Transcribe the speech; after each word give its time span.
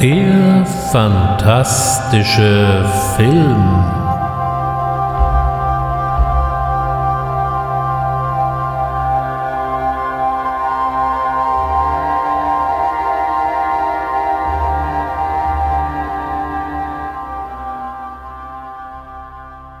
Der 0.00 0.64
fantastische 0.92 2.88
Film. 3.16 3.84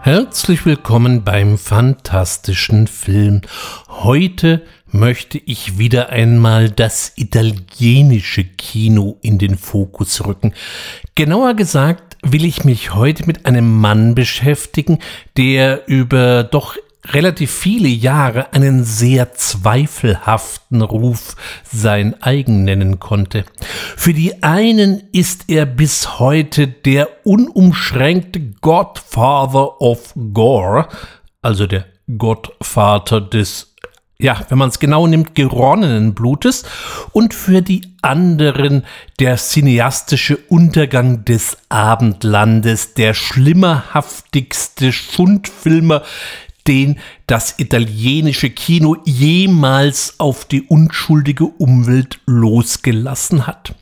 Herzlich 0.02 0.66
willkommen 0.66 1.22
beim 1.22 1.56
fantastischen 1.58 2.88
Film. 2.88 3.42
Heute 3.88 4.62
möchte 4.90 5.38
ich 5.38 5.78
wieder 5.78 6.10
einmal 6.10 6.70
das 6.70 7.12
italienische 7.16 8.44
Kino 8.44 9.18
in 9.22 9.38
den 9.38 9.56
Fokus 9.58 10.24
rücken. 10.26 10.54
Genauer 11.14 11.54
gesagt 11.54 12.16
will 12.22 12.44
ich 12.44 12.64
mich 12.64 12.94
heute 12.94 13.26
mit 13.26 13.46
einem 13.46 13.80
Mann 13.80 14.14
beschäftigen, 14.14 14.98
der 15.36 15.86
über 15.88 16.44
doch 16.44 16.76
relativ 17.12 17.50
viele 17.50 17.88
Jahre 17.88 18.52
einen 18.52 18.84
sehr 18.84 19.32
zweifelhaften 19.32 20.82
Ruf 20.82 21.36
sein 21.70 22.20
eigen 22.22 22.64
nennen 22.64 22.98
konnte. 22.98 23.44
Für 23.96 24.12
die 24.12 24.42
einen 24.42 25.02
ist 25.12 25.44
er 25.48 25.64
bis 25.66 26.18
heute 26.18 26.68
der 26.68 27.08
unumschränkte 27.24 28.40
Godfather 28.60 29.80
of 29.80 30.12
Gore, 30.32 30.88
also 31.40 31.66
der 31.66 31.86
Gottvater 32.16 33.20
des 33.20 33.67
ja, 34.20 34.44
wenn 34.48 34.58
man 34.58 34.68
es 34.68 34.80
genau 34.80 35.06
nimmt, 35.06 35.36
geronnenen 35.36 36.12
Blutes 36.12 36.64
und 37.12 37.34
für 37.34 37.62
die 37.62 37.82
anderen 38.02 38.84
der 39.20 39.36
cineastische 39.36 40.36
Untergang 40.48 41.24
des 41.24 41.56
Abendlandes, 41.68 42.94
der 42.94 43.14
schlimmerhaftigste 43.14 44.92
Schundfilmer, 44.92 46.02
den 46.66 46.98
das 47.28 47.60
italienische 47.60 48.50
Kino 48.50 48.96
jemals 49.04 50.18
auf 50.18 50.44
die 50.44 50.62
unschuldige 50.62 51.44
Umwelt 51.44 52.18
losgelassen 52.26 53.46
hat. 53.46 53.76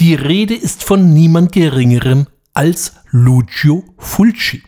Die 0.00 0.14
Rede 0.14 0.54
ist 0.54 0.82
von 0.82 1.12
niemand 1.12 1.52
Geringerem 1.52 2.26
als 2.54 2.94
Lucio 3.10 3.84
Fulci. 3.98 4.62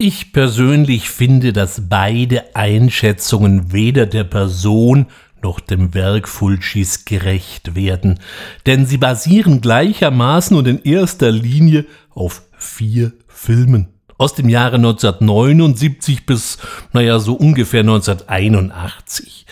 Ich 0.00 0.32
persönlich 0.32 1.10
finde, 1.10 1.52
dass 1.52 1.88
beide 1.88 2.54
Einschätzungen 2.54 3.72
weder 3.72 4.06
der 4.06 4.22
Person 4.22 5.06
noch 5.42 5.58
dem 5.58 5.92
Werk 5.92 6.28
Fulcis 6.28 7.04
gerecht 7.04 7.74
werden, 7.74 8.20
denn 8.64 8.86
sie 8.86 8.96
basieren 8.96 9.60
gleichermaßen 9.60 10.56
und 10.56 10.68
in 10.68 10.80
erster 10.82 11.32
Linie 11.32 11.84
auf 12.14 12.42
vier 12.56 13.12
Filmen 13.26 13.88
aus 14.18 14.36
dem 14.36 14.48
Jahre 14.48 14.76
1979 14.76 16.26
bis, 16.26 16.58
naja, 16.92 17.18
so 17.18 17.34
ungefähr 17.34 17.80
1981. 17.80 19.46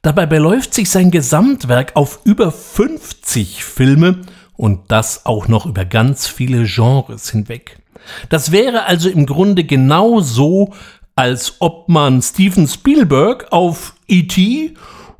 Dabei 0.00 0.26
beläuft 0.26 0.74
sich 0.74 0.90
sein 0.90 1.10
Gesamtwerk 1.10 1.96
auf 1.96 2.20
über 2.22 2.52
50 2.52 3.64
Filme 3.64 4.20
und 4.54 4.92
das 4.92 5.26
auch 5.26 5.48
noch 5.48 5.66
über 5.66 5.84
ganz 5.84 6.28
viele 6.28 6.66
Genres 6.66 7.30
hinweg. 7.30 7.81
Das 8.28 8.52
wäre 8.52 8.84
also 8.86 9.08
im 9.08 9.26
Grunde 9.26 9.64
genau 9.64 10.20
so, 10.20 10.72
als 11.14 11.56
ob 11.60 11.88
man 11.88 12.22
Steven 12.22 12.66
Spielberg 12.66 13.52
auf 13.52 13.94
E.T. 14.08 14.74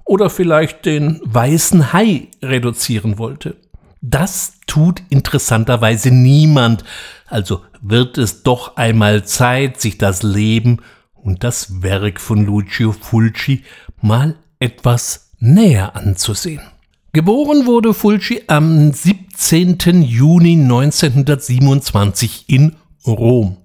oder 0.04 0.30
vielleicht 0.30 0.86
den 0.86 1.20
weißen 1.24 1.92
Hai 1.92 2.28
reduzieren 2.42 3.18
wollte. 3.18 3.56
Das 4.00 4.54
tut 4.66 5.02
interessanterweise 5.10 6.10
niemand, 6.10 6.82
also 7.26 7.62
wird 7.80 8.18
es 8.18 8.42
doch 8.42 8.76
einmal 8.76 9.24
Zeit, 9.24 9.80
sich 9.80 9.98
das 9.98 10.22
Leben 10.22 10.78
und 11.14 11.44
das 11.44 11.82
Werk 11.82 12.20
von 12.20 12.44
Lucio 12.44 12.92
Fulci 12.92 13.62
mal 14.00 14.34
etwas 14.58 15.30
näher 15.38 15.94
anzusehen. 15.94 16.71
Geboren 17.14 17.66
wurde 17.66 17.92
Fulci 17.92 18.44
am 18.46 18.90
17. 18.90 20.00
Juni 20.00 20.52
1927 20.52 22.44
in 22.46 22.76
Rom. 23.06 23.58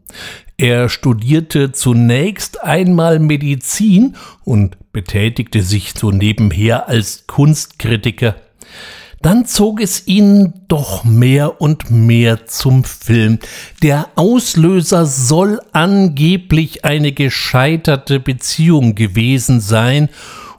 Er 0.57 0.89
studierte 0.89 1.71
zunächst 1.71 2.61
einmal 2.61 3.19
Medizin 3.19 4.17
und 4.43 4.75
betätigte 4.91 5.63
sich 5.63 5.93
so 5.97 6.11
nebenher 6.11 6.89
als 6.89 7.25
Kunstkritiker 7.25 8.35
dann 9.21 9.45
zog 9.45 9.81
es 9.81 10.05
ihn 10.05 10.53
doch 10.67 11.03
mehr 11.03 11.59
und 11.59 11.89
mehr 11.89 12.45
zum 12.45 12.83
Film. 12.83 13.39
Der 13.81 14.09
Auslöser 14.15 15.05
soll 15.05 15.59
angeblich 15.71 16.85
eine 16.85 17.11
gescheiterte 17.11 18.19
Beziehung 18.19 18.93
gewesen 18.93 19.59
sein, 19.59 20.09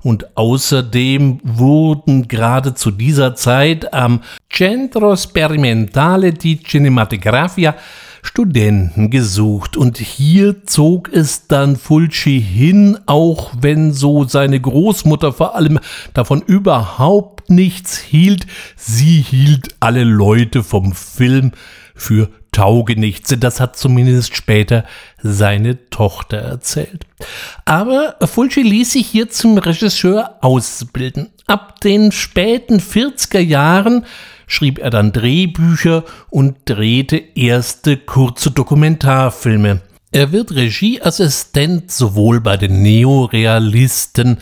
und 0.03 0.37
außerdem 0.37 1.41
wurden 1.43 2.29
gerade 2.29 2.75
zu 2.75 2.91
dieser 2.91 3.35
Zeit 3.35 3.93
am 3.93 4.21
Centro 4.51 5.17
Sperimentale 5.17 6.33
di 6.33 6.61
Cinematografia 6.63 7.75
Studenten 8.23 9.11
gesucht 9.11 9.77
und 9.77 9.99
hier 9.99 10.65
zog 10.65 11.11
es 11.13 11.47
dann 11.47 11.77
Fulci 11.77 12.41
hin, 12.41 12.99
auch 13.07 13.53
wenn 13.61 13.93
so 13.93 14.25
seine 14.25 14.61
Großmutter 14.61 15.33
vor 15.33 15.55
allem 15.57 15.79
davon 16.15 16.43
überhaupt 16.43 17.49
nichts 17.49 17.99
hielt. 17.99 18.47
Sie 18.77 19.21
hielt 19.23 19.77
alle 19.81 20.05
Leute 20.05 20.63
vom 20.63 20.93
Film 20.93 21.53
für 21.95 22.29
Taugenichtse. 22.53 23.39
Das 23.39 23.61
hat 23.61 23.77
zumindest 23.77 24.37
später 24.37 24.85
seine 25.23 25.89
Tochter 25.91 26.39
erzählt. 26.39 27.07
Aber 27.65 28.17
Fulci 28.23 28.63
ließ 28.63 28.93
sich 28.93 29.07
hier 29.07 29.31
zum 29.31 29.59
Regisseur 29.59 30.37
ausbilden. 30.41 31.31
Ab 31.47 31.81
den 31.81 32.13
späten 32.13 32.79
40er 32.79 33.41
Jahren 33.41 34.05
schrieb 34.47 34.79
er 34.79 34.91
dann 34.91 35.13
Drehbücher 35.13 36.05
und 36.31 36.57
drehte 36.65 37.17
erste 37.17 37.97
kurze 37.97 38.51
Dokumentarfilme. 38.51 39.81
Er 40.11 40.33
wird 40.33 40.55
Regieassistent 40.55 41.93
sowohl 41.93 42.41
bei 42.41 42.57
den 42.57 42.81
Neorealisten, 42.81 44.39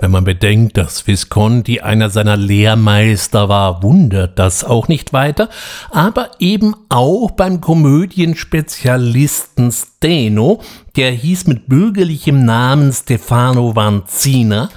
wenn 0.00 0.12
man 0.12 0.22
bedenkt, 0.22 0.76
dass 0.76 1.08
Visconti 1.08 1.80
einer 1.80 2.08
seiner 2.08 2.36
Lehrmeister 2.36 3.48
war, 3.48 3.82
wundert 3.82 4.38
das 4.38 4.62
auch 4.62 4.86
nicht 4.86 5.12
weiter, 5.12 5.48
aber 5.90 6.30
eben 6.38 6.76
auch 6.88 7.32
beim 7.32 7.60
Komödienspezialisten 7.60 9.72
Steno, 9.72 10.62
der 10.94 11.10
hieß 11.10 11.48
mit 11.48 11.66
bürgerlichem 11.66 12.44
Namen 12.44 12.92
Stefano 12.92 13.74
Vanzina, 13.74 14.68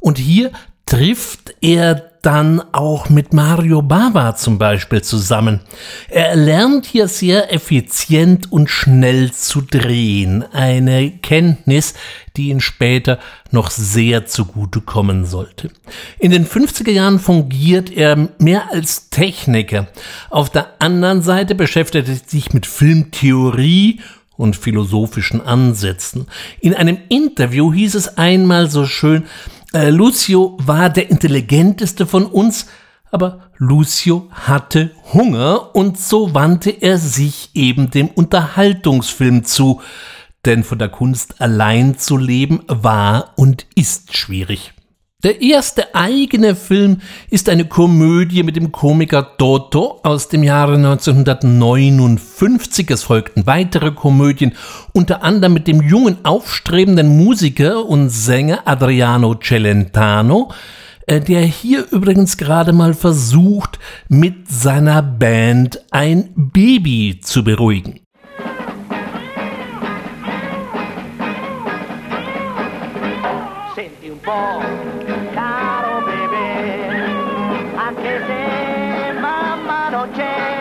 und 0.00 0.18
hier 0.18 0.50
trifft 0.84 1.54
er 1.60 2.10
dann 2.26 2.60
auch 2.72 3.08
mit 3.08 3.32
Mario 3.32 3.82
Bava 3.82 4.34
zum 4.34 4.58
Beispiel 4.58 5.00
zusammen. 5.00 5.60
Er 6.08 6.34
lernt 6.34 6.84
hier 6.84 7.06
sehr 7.06 7.54
effizient 7.54 8.50
und 8.50 8.68
schnell 8.68 9.30
zu 9.30 9.60
drehen. 9.60 10.44
Eine 10.52 11.12
Kenntnis, 11.18 11.94
die 12.36 12.48
ihn 12.48 12.60
später 12.60 13.20
noch 13.52 13.70
sehr 13.70 14.26
zugute 14.26 14.80
kommen 14.80 15.24
sollte. 15.24 15.70
In 16.18 16.32
den 16.32 16.48
50er 16.48 16.90
Jahren 16.90 17.20
fungiert 17.20 17.92
er 17.92 18.28
mehr 18.38 18.72
als 18.72 19.08
Techniker. 19.10 19.86
Auf 20.28 20.50
der 20.50 20.66
anderen 20.80 21.22
Seite 21.22 21.54
beschäftigt 21.54 22.08
er 22.08 22.16
sich 22.16 22.52
mit 22.52 22.66
Filmtheorie 22.66 24.00
und 24.36 24.56
philosophischen 24.56 25.40
Ansätzen. 25.40 26.26
In 26.60 26.74
einem 26.74 26.98
Interview 27.08 27.72
hieß 27.72 27.94
es 27.94 28.18
einmal 28.18 28.68
so 28.68 28.84
schön, 28.84 29.26
äh, 29.76 29.90
Lucio 29.90 30.56
war 30.60 30.88
der 30.88 31.10
intelligenteste 31.10 32.06
von 32.06 32.24
uns, 32.26 32.66
aber 33.10 33.50
Lucio 33.58 34.28
hatte 34.30 34.90
Hunger 35.12 35.74
und 35.74 35.98
so 35.98 36.34
wandte 36.34 36.70
er 36.70 36.98
sich 36.98 37.50
eben 37.54 37.90
dem 37.90 38.08
Unterhaltungsfilm 38.08 39.44
zu, 39.44 39.82
denn 40.44 40.64
von 40.64 40.78
der 40.78 40.88
Kunst 40.88 41.40
allein 41.40 41.98
zu 41.98 42.16
leben 42.16 42.62
war 42.68 43.34
und 43.36 43.66
ist 43.74 44.16
schwierig. 44.16 44.72
Der 45.24 45.40
erste 45.40 45.94
eigene 45.94 46.54
Film 46.54 46.98
ist 47.30 47.48
eine 47.48 47.64
Komödie 47.64 48.42
mit 48.42 48.54
dem 48.54 48.70
Komiker 48.70 49.38
Toto 49.38 49.98
aus 50.02 50.28
dem 50.28 50.42
Jahre 50.42 50.74
1959. 50.74 52.90
Es 52.90 53.04
folgten 53.04 53.46
weitere 53.46 53.92
Komödien, 53.92 54.52
unter 54.92 55.22
anderem 55.22 55.54
mit 55.54 55.68
dem 55.68 55.80
jungen 55.80 56.18
aufstrebenden 56.22 57.16
Musiker 57.16 57.86
und 57.86 58.10
Sänger 58.10 58.64
Adriano 58.66 59.36
Celentano, 59.36 60.52
äh, 61.06 61.22
der 61.22 61.40
hier 61.40 61.86
übrigens 61.90 62.36
gerade 62.36 62.74
mal 62.74 62.92
versucht, 62.92 63.78
mit 64.10 64.50
seiner 64.50 65.00
Band 65.00 65.80
ein 65.92 66.28
Baby 66.36 67.20
zu 67.22 67.42
beruhigen. 67.42 68.00
Senti 73.74 74.10
un 74.10 74.18
po'. 74.18 74.85
antes 77.88 78.26
de 78.26 79.12
mamaroche. 79.20 80.55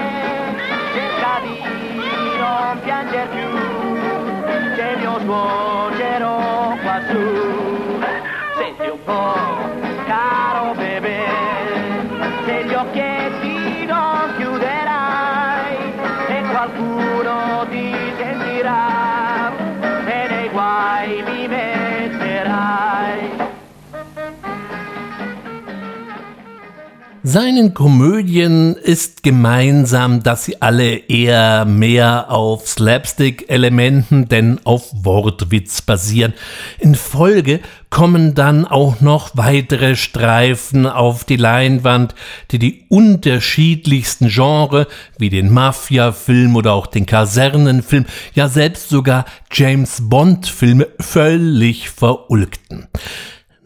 Seinen 27.36 27.74
Komödien 27.74 28.78
ist 28.78 29.22
gemeinsam, 29.22 30.24
dass 30.24 30.46
sie 30.46 30.62
alle 30.62 30.96
eher 30.96 31.66
mehr 31.66 32.32
auf 32.32 32.66
Slapstick-Elementen 32.66 34.30
denn 34.30 34.62
auf 34.64 34.90
Wortwitz 35.04 35.82
basieren. 35.82 36.34
In 36.80 36.96
Folge 36.96 37.60
kommen 37.90 38.36
dann 38.36 38.64
auch 38.64 39.02
noch 39.02 39.32
weitere 39.34 39.98
Streifen 39.98 40.88
auf 40.88 41.26
die 41.26 41.36
Leinwand, 41.36 42.16
die 42.52 42.60
die 42.60 42.86
unterschiedlichsten 42.88 44.30
Genres 44.30 44.88
wie 45.18 45.30
den 45.30 45.52
Mafia-Film 45.52 46.56
oder 46.56 46.72
auch 46.72 46.88
den 46.88 47.06
Kasernenfilm, 47.06 48.06
ja 48.34 48.48
selbst 48.48 48.88
sogar 48.88 49.26
James 49.52 49.98
Bond-Filme 50.10 50.88
völlig 51.02 51.90
verulgten. 51.90 52.88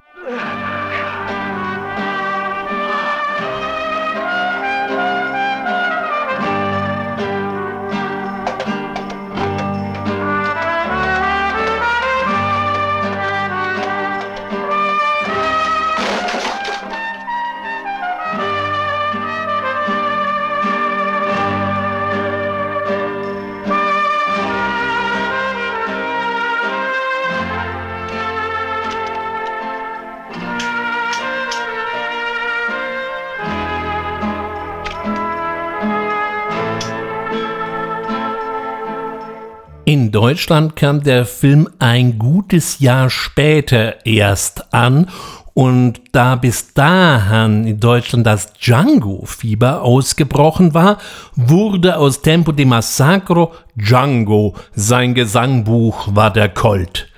Deutschland 40.16 40.78
kam 40.78 41.04
der 41.04 41.26
Film 41.26 41.68
ein 41.78 42.18
gutes 42.18 42.80
Jahr 42.80 43.10
später 43.10 44.06
erst 44.06 44.74
an 44.74 45.10
und 45.54 46.00
da 46.14 46.36
bis 46.38 46.74
dahin 46.74 47.68
in 47.68 47.82
Deutschland 47.82 48.26
das 48.26 48.54
Django-Fieber 48.54 49.82
ausgebrochen 49.82 50.74
war, 50.74 51.00
wurde 51.36 51.98
aus 51.98 52.22
Tempo 52.22 52.54
di 52.54 52.64
Massacro 52.64 53.52
Django. 53.76 54.56
Sein 54.74 55.16
Gesangbuch 55.16 56.16
war 56.16 56.32
der 56.32 56.48
Colt. 56.48 57.10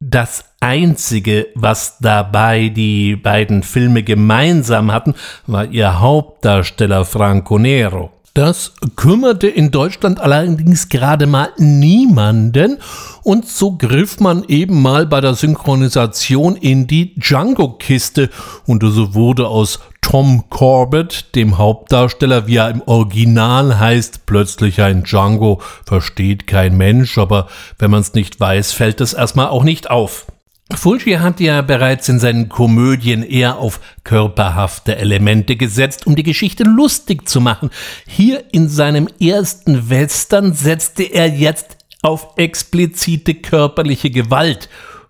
Das 0.00 0.46
einzige, 0.60 1.48
was 1.54 1.98
dabei 1.98 2.70
die 2.70 3.14
beiden 3.16 3.62
Filme 3.62 4.02
gemeinsam 4.02 4.90
hatten, 4.90 5.12
war 5.46 5.66
ihr 5.66 6.00
Hauptdarsteller 6.00 7.04
Franco 7.04 7.58
Nero. 7.58 8.17
Das 8.38 8.72
kümmerte 8.94 9.48
in 9.48 9.72
Deutschland 9.72 10.20
allerdings 10.20 10.88
gerade 10.88 11.26
mal 11.26 11.48
niemanden. 11.56 12.78
Und 13.24 13.48
so 13.48 13.72
griff 13.72 14.20
man 14.20 14.44
eben 14.46 14.80
mal 14.80 15.06
bei 15.06 15.20
der 15.20 15.34
Synchronisation 15.34 16.54
in 16.54 16.86
die 16.86 17.16
Django-Kiste. 17.16 18.30
Und 18.64 18.84
so 18.84 19.16
wurde 19.16 19.48
aus 19.48 19.80
Tom 20.02 20.44
Corbett, 20.50 21.34
dem 21.34 21.58
Hauptdarsteller, 21.58 22.46
wie 22.46 22.58
er 22.58 22.70
im 22.70 22.82
Original 22.86 23.80
heißt, 23.80 24.24
plötzlich 24.26 24.80
ein 24.82 25.02
Django, 25.02 25.60
versteht 25.84 26.46
kein 26.46 26.76
Mensch, 26.76 27.18
aber 27.18 27.48
wenn 27.80 27.90
man 27.90 28.02
es 28.02 28.14
nicht 28.14 28.38
weiß, 28.38 28.70
fällt 28.70 29.00
es 29.00 29.14
erstmal 29.14 29.48
auch 29.48 29.64
nicht 29.64 29.90
auf. 29.90 30.26
Fulci 30.74 31.12
hat 31.12 31.40
ja 31.40 31.62
bereits 31.62 32.08
in 32.08 32.18
seinen 32.18 32.48
Komödien 32.50 33.22
eher 33.22 33.56
auf 33.58 33.80
körperhafte 34.04 34.96
Elemente 34.96 35.56
gesetzt, 35.56 36.06
um 36.06 36.14
die 36.14 36.22
Geschichte 36.22 36.64
lustig 36.64 37.26
zu 37.28 37.40
machen. 37.40 37.70
Hier 38.06 38.44
in 38.52 38.68
seinem 38.68 39.08
ersten 39.18 39.88
Western 39.88 40.52
setzte 40.52 41.04
er 41.04 41.26
jetzt 41.26 41.78
auf 42.02 42.34
explizite 42.36 43.34
körperliche 43.34 44.10
Gewalt 44.10 44.68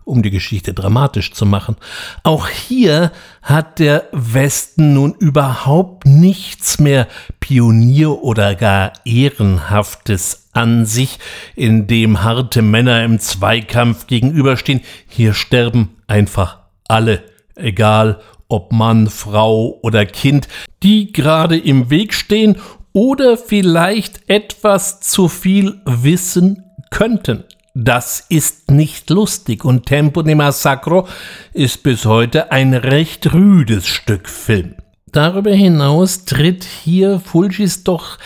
um 0.08 0.22
die 0.22 0.30
Geschichte 0.30 0.72
dramatisch 0.72 1.32
zu 1.32 1.44
machen. 1.46 1.76
Auch 2.22 2.48
hier 2.48 3.12
hat 3.42 3.78
der 3.78 4.08
Westen 4.12 4.94
nun 4.94 5.14
überhaupt 5.14 6.06
nichts 6.06 6.78
mehr 6.78 7.06
Pionier 7.40 8.22
oder 8.22 8.54
gar 8.54 8.92
Ehrenhaftes 9.04 10.48
an 10.52 10.86
sich, 10.86 11.18
in 11.54 11.86
dem 11.86 12.24
harte 12.24 12.62
Männer 12.62 13.04
im 13.04 13.20
Zweikampf 13.20 14.06
gegenüberstehen. 14.06 14.80
Hier 15.06 15.34
sterben 15.34 15.96
einfach 16.06 16.58
alle, 16.88 17.22
egal 17.54 18.20
ob 18.48 18.72
Mann, 18.72 19.08
Frau 19.08 19.78
oder 19.82 20.06
Kind, 20.06 20.48
die 20.82 21.12
gerade 21.12 21.58
im 21.58 21.90
Weg 21.90 22.14
stehen 22.14 22.56
oder 22.92 23.36
vielleicht 23.36 24.28
etwas 24.30 25.00
zu 25.00 25.28
viel 25.28 25.80
wissen 25.84 26.64
könnten. 26.90 27.44
Das 27.80 28.24
ist 28.28 28.72
nicht 28.72 29.08
lustig 29.08 29.64
und 29.64 29.86
Tempo 29.86 30.22
di 30.22 30.34
Massacro 30.34 31.06
ist 31.52 31.84
bis 31.84 32.06
heute 32.06 32.50
ein 32.50 32.74
recht 32.74 33.32
rüdes 33.32 33.86
Stück 33.86 34.28
Film. 34.28 34.74
Darüber 35.12 35.52
hinaus 35.52 36.24
tritt 36.24 36.64
hier 36.64 37.20
Fulgis 37.20 37.84
doch 37.84 38.18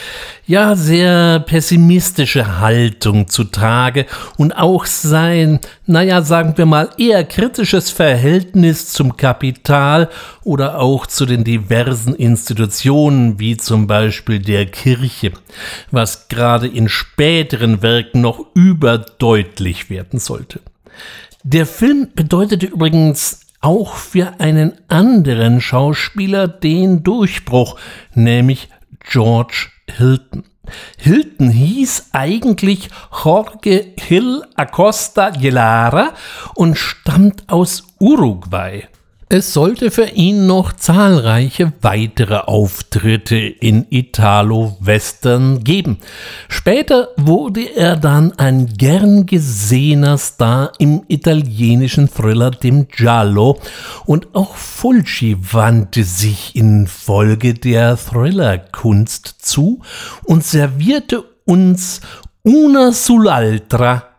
ja 0.47 0.75
sehr 0.75 1.41
pessimistische 1.41 2.59
Haltung 2.59 3.29
zutage 3.29 4.07
und 4.37 4.57
auch 4.57 4.87
sein, 4.87 5.61
naja, 5.87 6.23
sagen 6.23 6.55
wir 6.57 6.67
mal, 6.67 6.91
eher 6.99 7.25
kritisches 7.25 7.91
Verhältnis 7.91 8.93
zum 8.93 9.17
Kapital 9.17 10.09
oder 10.45 10.81
auch 10.81 11.07
zu 11.07 11.27
den 11.27 11.45
diversen 11.45 12.15
Institutionen, 12.15 13.39
wie 13.39 13.57
zum 13.57 13.87
Beispiel 13.87 14.41
der 14.41 14.67
Kirche, 14.67 15.33
was 15.91 16.29
gerade 16.29 16.67
in 16.67 16.89
späteren 16.89 17.83
Werken 17.83 18.23
noch 18.23 18.47
überdeutlich 18.55 19.91
werden 19.91 20.19
sollte. 20.19 20.61
Der 21.45 21.67
Film 21.67 22.09
bedeutete 22.15 22.67
übrigens 22.67 23.42
auch 23.63 23.95
für 23.95 24.41
einen 24.41 24.75
anderen 24.89 25.61
Schauspieler 25.61 26.49
den 26.49 27.03
Durchbruch, 27.03 27.79
nämlich 28.15 28.69
George 29.01 29.69
Hilton. 29.89 30.45
Hilton 30.99 31.51
hieß 31.51 32.11
eigentlich 32.13 32.89
Jorge 33.25 33.93
Hill 33.99 34.45
Acosta 34.55 35.31
Gelara 35.31 36.11
und 36.55 36.77
stammt 36.77 37.49
aus 37.49 37.85
Uruguay. 37.99 38.87
Es 39.35 39.55
sollte 39.55 39.91
für 39.91 40.11
ihn 40.11 40.45
noch 40.47 40.75
zahlreiche 40.75 41.73
weitere 41.81 42.37
Auftritte 42.37 43.37
in 43.37 43.87
Italo-Western 43.89 45.65
geben. 45.65 46.01
Später 46.51 47.09
wurde 47.17 47.63
er 47.63 47.97
dann 47.97 48.33
ein 48.39 48.67
gern 48.67 49.25
gesehener 49.25 50.19
Star 50.19 50.73
im 50.79 51.05
italienischen 51.09 52.11
Thriller 52.11 52.51
dem 52.51 52.89
Giallo 52.89 53.59
und 54.05 54.35
auch 54.35 54.55
Fulci 54.55 55.39
wandte 55.51 56.05
sich 56.05 56.55
infolge 56.55 57.55
der 57.55 57.97
Thrillerkunst 57.97 59.37
zu 59.39 59.81
und 60.25 60.45
servierte 60.45 61.25
uns 61.47 62.03
una 62.43 62.91
sull'altra 62.91 64.12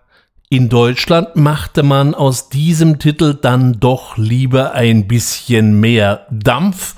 in 0.53 0.69
Deutschland 0.69 1.35
machte 1.35 1.81
man 1.81 2.13
aus 2.13 2.47
diesem 2.47 2.99
Titel 2.99 3.33
dann 3.33 3.79
doch 3.79 4.17
lieber 4.17 4.73
ein 4.73 5.07
bisschen 5.07 5.79
mehr 5.79 6.27
Dampf 6.29 6.93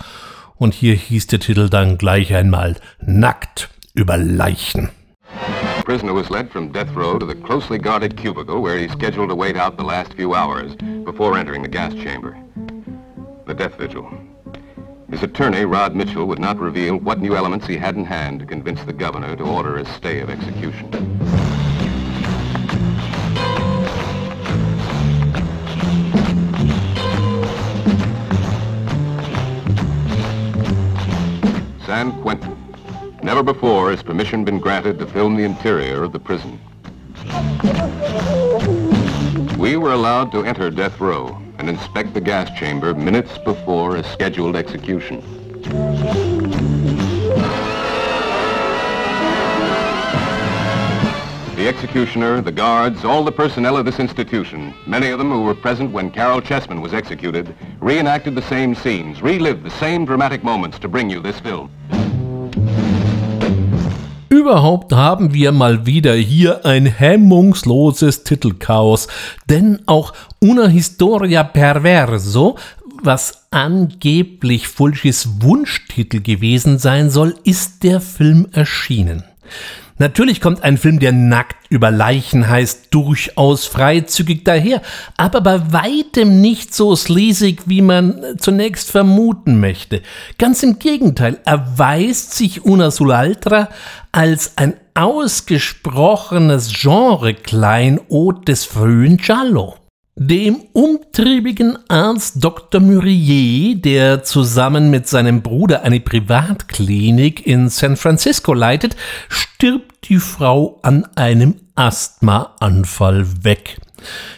und 0.57 0.74
hier 0.74 0.93
hieß 0.93 1.27
der 1.27 1.39
Titel 1.39 1.69
dann 1.69 1.97
gleich 1.97 2.35
einmal 2.35 2.75
Nackt 3.00 3.69
über 3.93 4.17
Leichen. 4.17 4.89
prisoner 5.85 6.13
was 6.13 6.29
led 6.29 6.51
from 6.51 6.69
death 6.74 6.93
row 6.97 7.17
to 7.17 7.25
the 7.25 7.35
closely 7.35 7.77
guarded 7.77 8.17
cubicle 8.17 8.62
where 8.62 8.77
he's 8.77 8.91
scheduled 8.91 9.29
to 9.29 9.35
wait 9.35 9.55
out 9.55 9.77
the 9.77 9.85
last 9.85 10.13
few 10.15 10.35
hours 10.35 10.75
before 11.05 11.38
entering 11.38 11.63
the 11.63 11.69
gas 11.69 11.93
chamber. 11.93 12.35
The 13.47 13.53
death 13.53 13.77
vigil. 13.77 14.05
His 15.09 15.24
attorney, 15.24 15.63
Rod 15.63 15.95
Mitchell, 15.95 16.25
would 16.25 16.39
not 16.39 16.59
reveal 16.59 16.97
what 16.97 17.21
new 17.21 17.38
elements 17.38 17.67
he 17.67 17.77
had 17.77 17.95
in 17.95 18.03
hand 18.03 18.41
to 18.41 18.45
convince 18.45 18.83
the 18.83 18.91
governor 18.91 19.38
to 19.38 19.43
order 19.45 19.77
a 19.77 19.85
stay 19.85 20.19
of 20.19 20.29
execution. 20.29 21.54
San 31.95 32.11
Quentin. 32.23 32.57
Never 33.23 33.41
before 33.41 33.89
has 33.89 34.03
permission 34.03 34.43
been 34.43 34.59
granted 34.59 34.99
to 34.99 35.05
film 35.05 35.37
the 35.37 35.45
interior 35.45 36.03
of 36.03 36.11
the 36.11 36.19
prison. 36.19 36.59
We 39.57 39.77
were 39.77 39.93
allowed 39.93 40.33
to 40.33 40.43
enter 40.43 40.69
death 40.69 40.99
row 40.99 41.41
and 41.57 41.69
inspect 41.69 42.13
the 42.13 42.19
gas 42.19 42.51
chamber 42.59 42.93
minutes 42.93 43.37
before 43.37 43.95
a 43.95 44.03
scheduled 44.03 44.57
execution. 44.57 45.23
The 51.55 51.69
executioner, 51.69 52.41
the 52.41 52.51
guards, 52.51 53.05
all 53.05 53.24
the 53.24 53.31
personnel 53.31 53.77
of 53.77 53.85
this 53.85 54.00
institution, 54.00 54.74
many 54.85 55.12
of 55.12 55.19
them 55.19 55.31
who 55.31 55.43
were 55.43 55.55
present 55.55 55.89
when 55.93 56.12
Carol 56.12 56.41
Chessman 56.41 56.81
was 56.81 56.93
executed, 56.93 57.55
reenacted 57.79 58.35
the 58.35 58.41
same 58.41 58.75
scenes, 58.75 59.21
relived 59.21 59.63
the 59.63 59.69
same 59.69 60.03
dramatic 60.03 60.43
moments 60.43 60.77
to 60.79 60.89
bring 60.89 61.09
you 61.09 61.21
this 61.21 61.39
film. 61.39 61.69
Überhaupt 64.27 64.91
haben 64.91 65.33
wir 65.33 65.53
mal 65.53 65.85
wieder 65.85 66.13
hier 66.15 66.65
ein 66.65 66.85
hemmungsloses 66.88 68.25
Titelchaos, 68.25 69.07
denn 69.50 69.79
auch 69.85 70.12
Una 70.43 70.67
Historia 70.67 71.43
Perverso, 71.43 72.57
was 73.01 73.47
angeblich 73.51 74.67
Fulcis 74.67 75.41
Wunschtitel 75.41 76.19
gewesen 76.19 76.79
sein 76.79 77.09
soll, 77.09 77.35
ist 77.45 77.83
der 77.83 78.01
Film 78.01 78.47
erschienen. 78.51 79.24
Natürlich 79.97 80.41
kommt 80.41 80.61
ein 80.61 80.77
Film, 80.77 80.99
der 80.99 81.13
nackt 81.13 81.55
über 81.69 81.89
Leichen 81.89 82.49
heißt, 82.49 82.87
durchaus 82.91 83.65
freizügig 83.65 84.43
daher, 84.43 84.81
aber 85.15 85.39
bei 85.39 85.71
weitem 85.71 86.41
nicht 86.41 86.75
so 86.75 86.97
sleasig, 86.97 87.61
wie 87.65 87.81
man 87.81 88.21
zunächst 88.37 88.91
vermuten 88.91 89.61
möchte. 89.61 90.01
Ganz 90.37 90.63
im 90.63 90.79
Gegenteil, 90.79 91.39
erweist 91.45 92.33
sich 92.33 92.65
Una 92.65 92.91
Sulaltra 92.91 93.69
als 94.11 94.57
ein 94.57 94.73
ausgesprochenes 94.95 96.73
Genre-Kleinod 96.73 98.49
des 98.49 98.65
frühen 98.65 99.15
Giallo. 99.15 99.75
Dem 100.17 100.62
umtriebigen 100.72 101.77
Arzt 101.89 102.41
Dr. 102.41 102.79
Murier, 102.79 103.75
der 103.75 104.24
zusammen 104.24 104.89
mit 104.89 105.10
seinem 105.10 105.41
Bruder 105.41 105.84
eine 105.84 106.00
Privatklinik 106.00 107.45
in 107.45 107.67
San 107.67 107.98
Francisco 107.98 108.53
leitet, 108.53 108.95
stirbt 109.27 110.07
die 110.07 110.19
Frau 110.19 110.79
an 110.84 111.05
einem 111.15 111.55
Asthmaanfall 111.75 113.43
weg. 113.43 113.77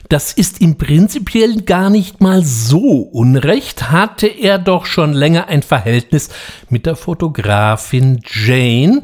Das 0.10 0.34
ist 0.34 0.62
ihm 0.62 0.79
prinzipiell 0.79 1.62
gar 1.62 1.91
nicht 1.91 2.22
mal 2.22 2.43
so 2.43 3.01
unrecht, 3.01 3.91
hatte 3.91 4.25
er 4.25 4.57
doch 4.57 4.88
schon 4.88 5.13
länger 5.13 5.48
ein 5.48 5.62
Verhältnis 5.62 6.29
mit 6.69 6.88
der 6.88 6.96
Fotografin 6.96 8.19
Jane 8.25 9.03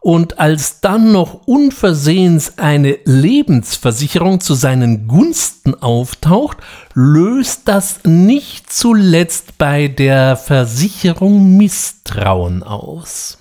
und 0.00 0.38
als 0.38 0.80
dann 0.80 1.12
noch 1.12 1.46
unversehens 1.46 2.58
eine 2.58 2.98
Lebensversicherung 3.04 4.40
zu 4.40 4.54
seinen 4.54 5.06
Gunsten 5.06 5.74
auftaucht, 5.74 6.56
löst 6.94 7.68
das 7.68 8.00
nicht 8.04 8.72
zuletzt 8.72 9.58
bei 9.58 9.88
der 9.88 10.36
Versicherung 10.36 11.56
Misstrauen 11.58 12.62
aus. 12.62 13.38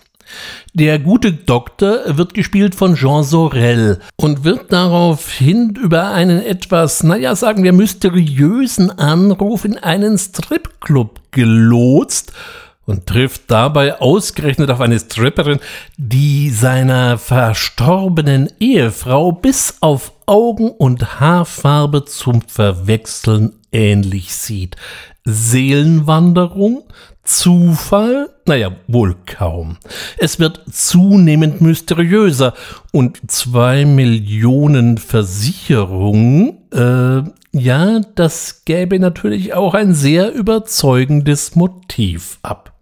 Der 0.74 1.00
gute 1.00 1.34
Doktor 1.34 2.18
wird 2.18 2.34
gespielt 2.34 2.76
von 2.76 2.96
Jean 2.96 3.24
Sorel 3.24 4.00
und 4.18 4.44
wird 4.44 4.72
daraufhin 4.72 5.76
über 5.76 6.12
einen 6.12 6.42
etwas, 6.42 7.04
naja, 7.04 7.36
sagen 7.36 7.64
wir, 7.64 7.74
mysteriösen 7.74 8.92
Anruf 8.92 9.66
in 9.66 9.78
einen 9.78 10.18
Stripclub 10.18 11.20
gelotst 11.32 12.34
und 12.90 13.06
trifft 13.06 13.44
dabei 13.48 14.02
ausgerechnet 14.02 14.72
auf 14.72 14.82
eine 14.82 15.00
Stripperin, 15.00 15.60
die 15.98 16.50
seiner 16.50 17.20
verstorbenen 17.20 18.50
Ehefrau 18.60 19.32
bis 19.32 19.76
auf 19.80 20.12
Augen- 20.26 20.72
und 20.72 21.20
Haarfarbe 21.20 22.06
zum 22.06 22.42
Verwechseln 22.42 23.54
ähnlich 23.72 24.34
sieht. 24.34 24.76
Seelenwanderung? 25.24 26.84
Zufall? 27.24 28.32
Naja, 28.48 28.72
wohl 28.88 29.16
kaum. 29.28 29.78
Es 30.18 30.40
wird 30.40 30.62
zunehmend 30.72 31.62
mysteriöser 31.62 32.56
und 32.92 33.20
zwei 33.30 33.86
Millionen 33.86 34.98
Versicherungen, 34.98 36.58
äh, 36.74 37.22
ja, 37.52 38.00
das 38.16 38.64
gäbe 38.66 39.00
natürlich 39.00 39.54
auch 39.54 39.76
ein 39.76 39.94
sehr 39.94 40.34
überzeugendes 40.34 41.56
Motiv 41.56 42.40
ab. 42.42 42.79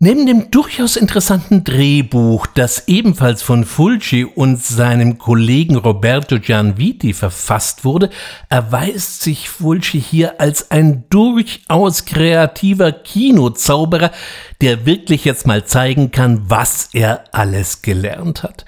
Neben 0.00 0.26
dem 0.26 0.50
durchaus 0.50 0.96
interessanten 0.96 1.64
Drehbuch, 1.64 2.46
das 2.46 2.88
ebenfalls 2.88 3.42
von 3.42 3.64
Fulci 3.64 4.24
und 4.24 4.62
seinem 4.62 5.16
Kollegen 5.16 5.76
Roberto 5.76 6.40
Gianviti 6.40 7.14
verfasst 7.14 7.86
wurde, 7.86 8.10
erweist 8.50 9.22
sich 9.22 9.48
Fulci 9.48 10.02
hier 10.02 10.40
als 10.42 10.70
ein 10.70 11.04
durchaus 11.08 12.04
kreativer 12.04 12.92
Kinozauberer, 12.92 14.10
der 14.60 14.84
wirklich 14.84 15.24
jetzt 15.24 15.46
mal 15.46 15.64
zeigen 15.64 16.10
kann, 16.10 16.50
was 16.50 16.90
er 16.92 17.24
alles 17.32 17.80
gelernt 17.80 18.42
hat. 18.42 18.66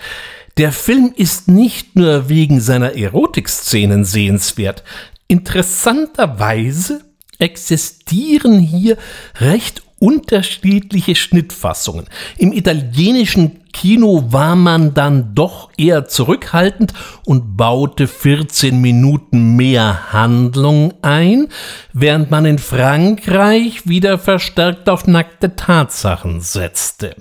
Der 0.56 0.72
Film 0.72 1.12
ist 1.14 1.48
nicht 1.48 1.96
nur 1.96 2.30
wegen 2.30 2.62
seiner 2.62 2.96
Erotikszenen 2.96 4.06
sehenswert. 4.06 4.84
Interessanterweise 5.28 7.04
existieren 7.38 8.58
hier 8.58 8.96
recht 9.38 9.82
unterschiedliche 9.98 11.14
Schnittfassungen. 11.14 12.06
Im 12.36 12.52
italienischen 12.52 13.62
Kino 13.72 14.24
war 14.28 14.56
man 14.56 14.94
dann 14.94 15.34
doch 15.34 15.70
eher 15.76 16.06
zurückhaltend 16.06 16.92
und 17.24 17.56
baute 17.56 18.06
14 18.06 18.80
Minuten 18.80 19.56
mehr 19.56 20.12
Handlung 20.12 20.94
ein, 21.02 21.48
während 21.92 22.30
man 22.30 22.46
in 22.46 22.58
Frankreich 22.58 23.86
wieder 23.86 24.18
verstärkt 24.18 24.88
auf 24.88 25.06
nackte 25.06 25.56
Tatsachen 25.56 26.40
setzte. 26.40 27.16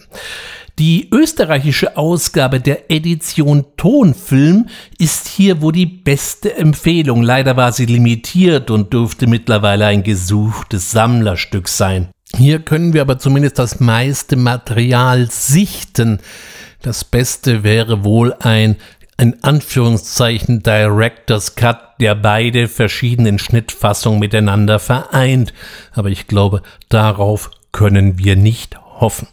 Die 0.77 1.08
österreichische 1.10 1.96
Ausgabe 1.96 2.60
der 2.60 2.91
Edition 2.91 3.65
Tonfilm 3.77 4.67
ist 4.98 5.27
hier 5.29 5.62
wohl 5.62 5.72
die 5.72 5.86
beste 5.86 6.55
Empfehlung. 6.55 7.24
Leider 7.24 7.55
war 7.55 7.72
sie 7.72 7.86
limitiert 7.86 8.70
und 8.70 8.91
dürfte 8.91 9.25
mittlerweile 9.27 9.86
ein 9.86 10.03
gesuchtes 10.03 10.91
Sammlerstück 10.91 11.70
sein. 11.70 12.10
Hier 12.37 12.59
können 12.59 12.93
wir 12.93 13.01
aber 13.01 13.17
zumindest 13.17 13.59
das 13.59 13.79
meiste 13.79 14.35
Material 14.35 15.29
sichten. 15.31 16.19
Das 16.81 17.05
Beste 17.05 17.63
wäre 17.63 18.03
wohl 18.03 18.33
ein 18.39 18.75
in 19.17 19.41
Anführungszeichen 19.43 20.61
Director's 20.61 21.55
Cut, 21.55 21.79
der 22.01 22.15
beide 22.15 22.67
verschiedenen 22.67 23.39
Schnittfassungen 23.39 24.19
miteinander 24.19 24.79
vereint. 24.79 25.53
Aber 25.93 26.09
ich 26.09 26.27
glaube, 26.27 26.61
darauf 26.89 27.51
können 27.71 28.19
wir 28.19 28.35
nicht 28.35 28.77
hoffen. 28.99 29.27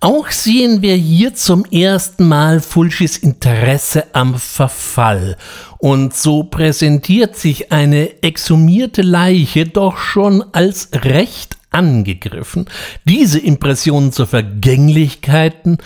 Auch 0.00 0.30
sehen 0.30 0.82
wir 0.82 0.96
hier 0.96 1.34
zum 1.34 1.64
ersten 1.66 2.26
Mal 2.26 2.60
Fulcis 2.60 3.16
Interesse 3.16 4.04
am 4.12 4.34
Verfall. 4.34 5.36
Und 5.78 6.14
so 6.14 6.42
präsentiert 6.42 7.36
sich 7.36 7.70
eine 7.70 8.22
exhumierte 8.22 9.02
Leiche 9.02 9.66
doch 9.66 9.98
schon 9.98 10.44
als 10.52 10.90
recht 10.92 11.56
angegriffen. 11.76 12.66
Diese 13.04 13.38
Impressionen 13.38 14.12
zur 14.12 14.26
Vergänglichkeiten, 14.26 15.78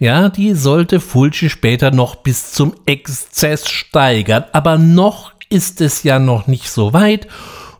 ja, 0.00 0.28
die 0.28 0.54
sollte 0.54 1.00
Fulci 1.00 1.48
später 1.48 1.90
noch 1.90 2.16
bis 2.16 2.52
zum 2.52 2.74
Exzess 2.84 3.68
steigern. 3.68 4.44
Aber 4.52 4.76
noch 4.76 5.32
ist 5.48 5.80
es 5.80 6.02
ja 6.02 6.18
noch 6.18 6.46
nicht 6.46 6.68
so 6.68 6.92
weit. 6.92 7.28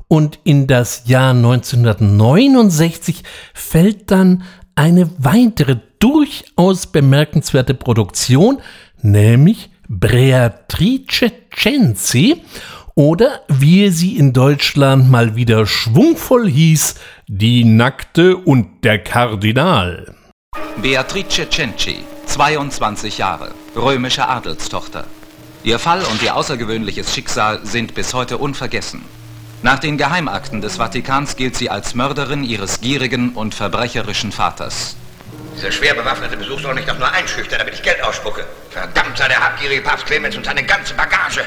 Und 0.09 0.39
in 0.45 0.69
das 0.69 1.03
Jahr 1.07 1.35
1969 1.35 3.25
fällt 3.53 4.11
dann 4.11 4.45
eine 4.77 5.11
weitere 5.19 5.79
durchaus 5.99 6.87
bemerkenswerte 6.87 7.75
Produktion, 7.75 8.59
nämlich 9.03 9.71
Beatrice 9.89 11.33
Censi 11.55 12.43
oder 12.95 13.43
wie 13.49 13.91
sie 13.91 14.17
in 14.17 14.33
Deutschland 14.33 15.11
mal 15.11 15.37
wieder 15.37 15.67
schwungvoll 15.67 16.49
hieß, 16.49 16.95
die 17.29 17.65
Nackte 17.65 18.37
und 18.37 18.85
der 18.85 19.03
Kardinal. 19.03 20.15
Beatrice 20.77 21.51
Cenci, 21.51 22.05
22 22.27 23.19
Jahre, 23.19 23.51
römische 23.75 24.29
Adelstochter. 24.29 25.05
Ihr 25.65 25.81
Fall 25.81 26.05
und 26.05 26.23
ihr 26.23 26.37
außergewöhnliches 26.37 27.13
Schicksal 27.13 27.59
sind 27.65 27.97
bis 27.97 28.15
heute 28.15 28.39
unvergessen. 28.39 29.03
Nach 29.63 29.81
den 29.81 29.99
Geheimakten 29.99 30.61
des 30.61 30.77
Vatikans 30.77 31.35
gilt 31.35 31.57
sie 31.57 31.69
als 31.69 31.97
Mörderin 31.97 32.45
ihres 32.45 32.81
gierigen 32.81 33.31
und 33.31 33.57
verbrecherischen 33.57 34.31
Vaters. 34.31 34.97
Dieser 35.57 35.73
schwer 35.73 35.95
bewaffnete 35.95 36.37
Besuch 36.37 36.61
soll 36.61 36.75
mich 36.75 36.85
doch 36.85 36.99
nur 36.99 37.11
einschüchtern, 37.11 37.59
damit 37.59 37.75
ich 37.75 37.83
Geld 37.83 38.05
ausspucke. 38.05 38.45
Verdammt 38.71 39.19
sei 39.19 39.27
der 39.27 39.41
habgierige 39.45 39.83
Papst 39.83 40.07
Clemens 40.07 40.37
und 40.37 40.45
seine 40.45 40.63
ganze 40.63 40.95
Bagage. 40.95 41.45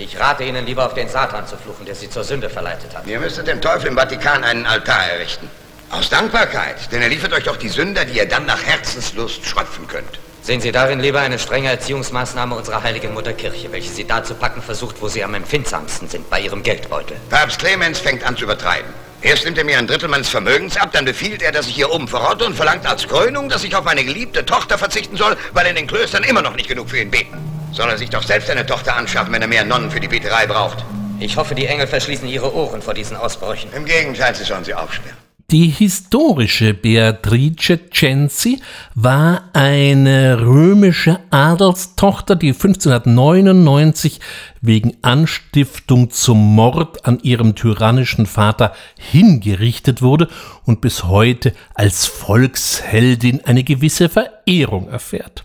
Ich 0.00 0.18
rate 0.18 0.44
Ihnen 0.44 0.64
lieber 0.64 0.86
auf 0.86 0.94
den 0.94 1.10
Satan 1.10 1.46
zu 1.46 1.58
fluchen, 1.58 1.84
der 1.84 1.94
Sie 1.94 2.08
zur 2.08 2.24
Sünde 2.24 2.48
verleitet 2.48 2.96
hat. 2.96 3.06
Ihr 3.06 3.20
müsstet 3.20 3.46
dem 3.46 3.60
Teufel 3.60 3.88
im 3.88 3.98
Vatikan 3.98 4.42
einen 4.44 4.64
Altar 4.64 5.10
errichten. 5.12 5.50
Aus 5.90 6.08
Dankbarkeit, 6.08 6.90
denn 6.90 7.02
er 7.02 7.10
liefert 7.10 7.34
euch 7.34 7.44
doch 7.44 7.58
die 7.58 7.68
Sünder, 7.68 8.06
die 8.06 8.16
ihr 8.16 8.26
dann 8.26 8.46
nach 8.46 8.64
Herzenslust 8.64 9.44
schröpfen 9.44 9.86
könnt. 9.88 10.18
Sehen 10.40 10.62
Sie 10.62 10.72
darin 10.72 11.00
lieber 11.00 11.20
eine 11.20 11.38
strenge 11.38 11.68
Erziehungsmaßnahme 11.68 12.54
unserer 12.54 12.82
heiligen 12.82 13.12
Mutterkirche, 13.12 13.70
welche 13.72 13.90
Sie 13.90 14.06
da 14.06 14.24
zu 14.24 14.34
packen 14.34 14.62
versucht, 14.62 15.02
wo 15.02 15.08
Sie 15.08 15.22
am 15.22 15.34
empfindsamsten 15.34 16.08
sind, 16.08 16.30
bei 16.30 16.40
Ihrem 16.40 16.62
Geldbeutel. 16.62 17.18
Papst 17.28 17.58
Clemens 17.58 17.98
fängt 17.98 18.24
an 18.24 18.38
zu 18.38 18.44
übertreiben. 18.44 18.88
Erst 19.20 19.44
nimmt 19.44 19.58
er 19.58 19.64
mir 19.64 19.76
ein 19.76 19.86
Drittel 19.86 20.08
meines 20.08 20.30
Vermögens 20.30 20.78
ab, 20.78 20.92
dann 20.92 21.04
befiehlt 21.04 21.42
er, 21.42 21.52
dass 21.52 21.66
ich 21.66 21.74
hier 21.74 21.92
oben 21.92 22.08
verrotte 22.08 22.46
und 22.46 22.54
verlangt 22.54 22.86
als 22.86 23.06
Krönung, 23.06 23.50
dass 23.50 23.64
ich 23.64 23.76
auf 23.76 23.84
meine 23.84 24.02
geliebte 24.02 24.46
Tochter 24.46 24.78
verzichten 24.78 25.18
soll, 25.18 25.36
weil 25.52 25.66
in 25.66 25.76
den 25.76 25.86
Klöstern 25.86 26.24
immer 26.24 26.40
noch 26.40 26.56
nicht 26.56 26.68
genug 26.68 26.88
für 26.88 26.98
ihn 26.98 27.10
beten. 27.10 27.49
Soll 27.72 27.88
er 27.88 27.98
sich 27.98 28.10
doch 28.10 28.22
selbst 28.22 28.50
eine 28.50 28.66
Tochter 28.66 28.96
anschaffen, 28.96 29.32
wenn 29.32 29.42
er 29.42 29.48
mehr 29.48 29.64
Nonnen 29.64 29.90
für 29.90 30.00
die 30.00 30.08
Beterei 30.08 30.46
braucht. 30.46 30.84
Ich 31.20 31.36
hoffe, 31.36 31.54
die 31.54 31.66
Engel 31.66 31.86
verschließen 31.86 32.28
ihre 32.28 32.54
Ohren 32.54 32.82
vor 32.82 32.94
diesen 32.94 33.16
Ausbrüchen. 33.16 33.72
Im 33.74 33.84
Gegenteil, 33.84 34.34
sie 34.34 34.44
sollen 34.44 34.64
sie 34.64 34.74
aufsperren. 34.74 35.16
Die 35.50 35.66
historische 35.66 36.74
Beatrice 36.74 37.80
Censi 37.90 38.60
war 38.94 39.50
eine 39.52 40.40
römische 40.40 41.18
Adelstochter, 41.30 42.36
die 42.36 42.52
1599 42.52 44.20
wegen 44.60 44.96
Anstiftung 45.02 46.10
zum 46.10 46.54
Mord 46.54 47.04
an 47.04 47.18
ihrem 47.24 47.56
tyrannischen 47.56 48.26
Vater 48.26 48.74
hingerichtet 48.96 50.02
wurde 50.02 50.28
und 50.66 50.80
bis 50.80 51.02
heute 51.02 51.52
als 51.74 52.06
Volksheldin 52.06 53.44
eine 53.44 53.64
gewisse 53.64 54.08
Verehrung 54.08 54.88
erfährt. 54.88 55.42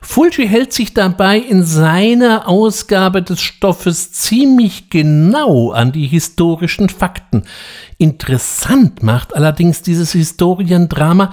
Fulci 0.00 0.46
hält 0.46 0.72
sich 0.72 0.94
dabei 0.94 1.38
in 1.38 1.64
seiner 1.64 2.46
Ausgabe 2.48 3.22
des 3.22 3.40
Stoffes 3.40 4.12
ziemlich 4.12 4.90
genau 4.90 5.70
an 5.70 5.92
die 5.92 6.06
historischen 6.06 6.88
Fakten. 6.88 7.44
Interessant 7.98 9.02
macht 9.02 9.34
allerdings 9.34 9.82
dieses 9.82 10.12
Historiendrama, 10.12 11.32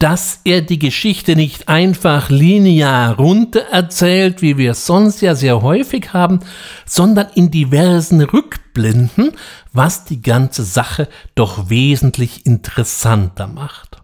dass 0.00 0.40
er 0.44 0.62
die 0.62 0.78
Geschichte 0.78 1.36
nicht 1.36 1.68
einfach 1.68 2.30
linear 2.30 3.16
runter 3.16 3.60
erzählt, 3.70 4.40
wie 4.40 4.56
wir 4.56 4.70
es 4.70 4.86
sonst 4.86 5.20
ja 5.20 5.34
sehr 5.34 5.60
häufig 5.60 6.14
haben, 6.14 6.40
sondern 6.86 7.26
in 7.34 7.50
diversen 7.50 8.22
Rückblenden, 8.22 9.32
was 9.74 10.04
die 10.06 10.22
ganze 10.22 10.64
Sache 10.64 11.06
doch 11.34 11.68
wesentlich 11.68 12.46
interessanter 12.46 13.46
macht. 13.46 13.98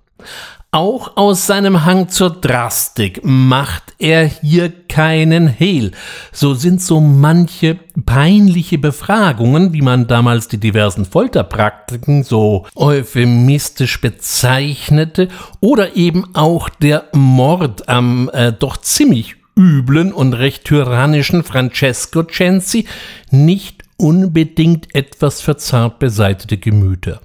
Auch 0.73 1.17
aus 1.17 1.47
seinem 1.47 1.85
Hang 1.85 2.09
zur 2.09 2.31
Drastik 2.31 3.21
macht 3.23 3.95
er 3.99 4.27
hier 4.27 4.71
keinen 4.89 5.49
Hehl. 5.49 5.93
So 6.33 6.55
sind 6.55 6.83
so 6.83 7.01
manche 7.01 7.79
peinliche 8.05 8.77
Befragungen, 8.77 9.73
wie 9.73 9.81
man 9.81 10.07
damals 10.07 10.49
die 10.49 10.59
diversen 10.59 11.07
Folterpraktiken 11.07 12.25
so 12.25 12.67
euphemistisch 12.75 14.01
bezeichnete, 14.01 15.29
oder 15.61 15.97
eben 15.97 16.35
auch 16.35 16.69
der 16.69 17.05
Mord 17.15 17.89
am 17.89 18.29
äh, 18.35 18.53
doch 18.53 18.77
ziemlich 18.77 19.37
üblen 19.59 20.13
und 20.13 20.35
recht 20.35 20.65
tyrannischen 20.65 21.43
Francesco 21.43 22.23
Censi 22.25 22.87
nicht 23.31 23.83
unbedingt 23.97 24.95
etwas 24.95 25.41
für 25.41 25.57
zart 25.57 25.99
beseitete 25.99 26.59
Gemüter. 26.59 27.21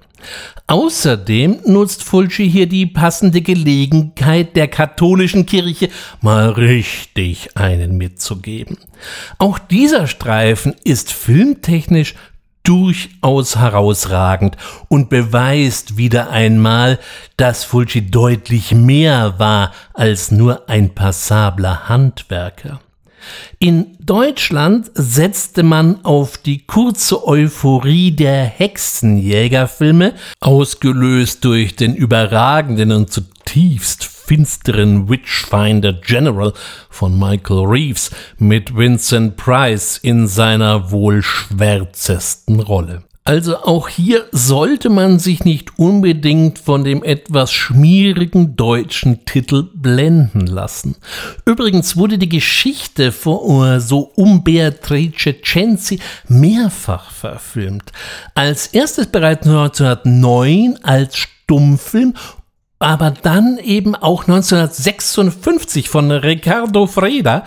Außerdem 0.66 1.60
nutzt 1.66 2.02
Fulci 2.02 2.50
hier 2.50 2.66
die 2.66 2.86
passende 2.86 3.42
Gelegenheit 3.42 4.56
der 4.56 4.68
katholischen 4.68 5.46
Kirche 5.46 5.88
mal 6.20 6.50
richtig 6.50 7.56
einen 7.56 7.96
mitzugeben. 7.96 8.78
Auch 9.38 9.58
dieser 9.58 10.06
Streifen 10.06 10.74
ist 10.84 11.12
filmtechnisch 11.12 12.14
durchaus 12.62 13.56
herausragend 13.56 14.56
und 14.88 15.10
beweist 15.10 15.96
wieder 15.96 16.30
einmal, 16.30 16.98
dass 17.36 17.64
Fulci 17.64 18.10
deutlich 18.10 18.72
mehr 18.72 19.34
war 19.38 19.72
als 19.94 20.30
nur 20.30 20.68
ein 20.68 20.94
passabler 20.94 21.88
Handwerker. 21.88 22.80
In 23.58 23.96
Deutschland 24.00 24.90
setzte 24.94 25.62
man 25.62 26.04
auf 26.04 26.38
die 26.38 26.66
kurze 26.66 27.26
Euphorie 27.26 28.12
der 28.12 28.44
Hexenjägerfilme, 28.44 30.14
ausgelöst 30.40 31.44
durch 31.44 31.76
den 31.76 31.94
überragenden 31.94 32.92
und 32.92 33.12
zutiefst 33.12 34.04
finsteren 34.04 35.08
Witchfinder 35.08 35.92
General 35.92 36.52
von 36.88 37.18
Michael 37.18 37.66
Reeves 37.66 38.10
mit 38.38 38.76
Vincent 38.76 39.36
Price 39.36 39.98
in 39.98 40.26
seiner 40.26 40.90
wohl 40.90 41.22
schwärzesten 41.22 42.60
Rolle. 42.60 43.02
Also 43.24 43.58
auch 43.58 43.88
hier 43.88 44.26
sollte 44.32 44.88
man 44.88 45.20
sich 45.20 45.44
nicht 45.44 45.78
unbedingt 45.78 46.58
von 46.58 46.82
dem 46.82 47.04
etwas 47.04 47.52
schmierigen 47.52 48.56
deutschen 48.56 49.24
Titel 49.24 49.68
blenden 49.74 50.48
lassen. 50.48 50.96
Übrigens 51.46 51.96
wurde 51.96 52.18
die 52.18 52.28
Geschichte 52.28 53.12
vor, 53.12 53.78
so 53.78 54.10
um 54.16 54.42
Beatrice 54.42 55.36
Censi 55.40 56.00
mehrfach 56.26 57.12
verfilmt. 57.12 57.92
Als 58.34 58.66
erstes 58.68 59.06
bereits 59.06 59.46
1909 59.46 60.80
als 60.82 61.16
Stummfilm 61.16 62.14
aber 62.80 63.12
dann 63.12 63.58
eben 63.58 63.94
auch 63.94 64.22
1956 64.22 65.88
von 65.88 66.10
Ricardo 66.10 66.88
Freda, 66.88 67.44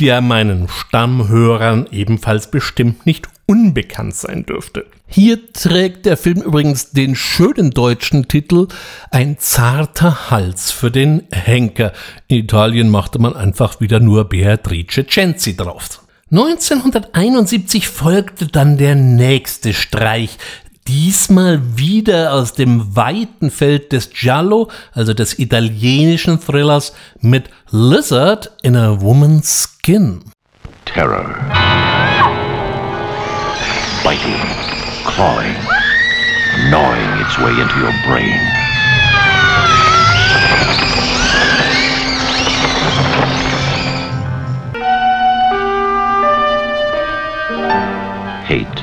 der 0.00 0.20
meinen 0.20 0.68
Stammhörern 0.68 1.86
ebenfalls 1.92 2.50
bestimmt 2.50 3.06
nicht 3.06 3.28
unbekannt 3.46 4.16
sein 4.16 4.44
dürfte. 4.44 4.86
Hier 5.14 5.52
trägt 5.52 6.06
der 6.06 6.16
Film 6.16 6.40
übrigens 6.40 6.92
den 6.92 7.14
schönen 7.14 7.70
deutschen 7.70 8.28
Titel 8.28 8.68
Ein 9.10 9.36
zarter 9.38 10.30
Hals 10.30 10.70
für 10.70 10.90
den 10.90 11.24
Henker. 11.30 11.92
In 12.28 12.38
Italien 12.38 12.88
machte 12.88 13.18
man 13.18 13.36
einfach 13.36 13.80
wieder 13.80 14.00
nur 14.00 14.24
Beatrice 14.24 15.06
Censi 15.06 15.54
drauf. 15.54 16.00
1971 16.30 17.88
folgte 17.88 18.46
dann 18.46 18.78
der 18.78 18.94
nächste 18.94 19.74
Streich, 19.74 20.38
diesmal 20.88 21.60
wieder 21.76 22.32
aus 22.32 22.54
dem 22.54 22.96
weiten 22.96 23.50
Feld 23.50 23.92
des 23.92 24.08
Giallo, 24.10 24.70
also 24.94 25.12
des 25.12 25.38
italienischen 25.38 26.40
Thrillers, 26.40 26.94
mit 27.20 27.50
Lizard 27.70 28.50
in 28.62 28.76
a 28.76 28.98
Woman's 28.98 29.76
Skin. 29.82 30.24
Terror. 30.86 31.34
Biting, 34.02 34.34
clawing, 35.04 35.54
gnawing 36.70 37.10
its 37.20 37.38
way 37.38 37.50
into 37.60 37.78
your 37.78 37.92
brain. 38.06 38.38
Hate, 48.46 48.82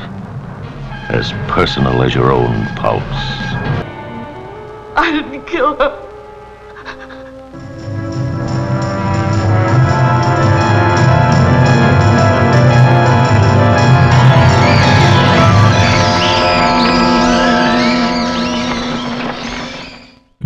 as 1.10 1.32
personal 1.48 2.04
as 2.04 2.16
your 2.16 2.32
own 2.32 2.66
pulse. 2.76 3.04
I 4.96 5.12
didn't 5.12 5.46
kill 5.46 5.76
her. 5.76 6.09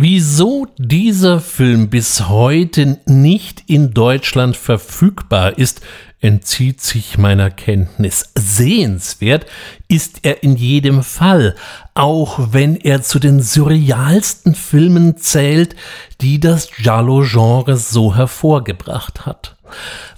Wieso 0.06 0.66
dieser 0.76 1.40
Film 1.40 1.88
bis 1.88 2.28
heute 2.28 2.98
nicht 3.06 3.62
in 3.68 3.94
Deutschland 3.94 4.54
verfügbar 4.54 5.56
ist, 5.56 5.80
entzieht 6.20 6.82
sich 6.82 7.16
meiner 7.16 7.50
Kenntnis. 7.50 8.30
Sehenswert 8.34 9.46
ist 9.88 10.18
er 10.20 10.42
in 10.42 10.56
jedem 10.56 11.02
Fall, 11.02 11.54
auch 11.94 12.52
wenn 12.52 12.76
er 12.76 13.00
zu 13.00 13.18
den 13.18 13.40
surrealsten 13.40 14.54
Filmen 14.54 15.16
zählt, 15.16 15.74
die 16.20 16.38
das 16.38 16.68
Giallo-Genre 16.70 17.78
so 17.78 18.14
hervorgebracht 18.14 19.24
hat. 19.24 19.56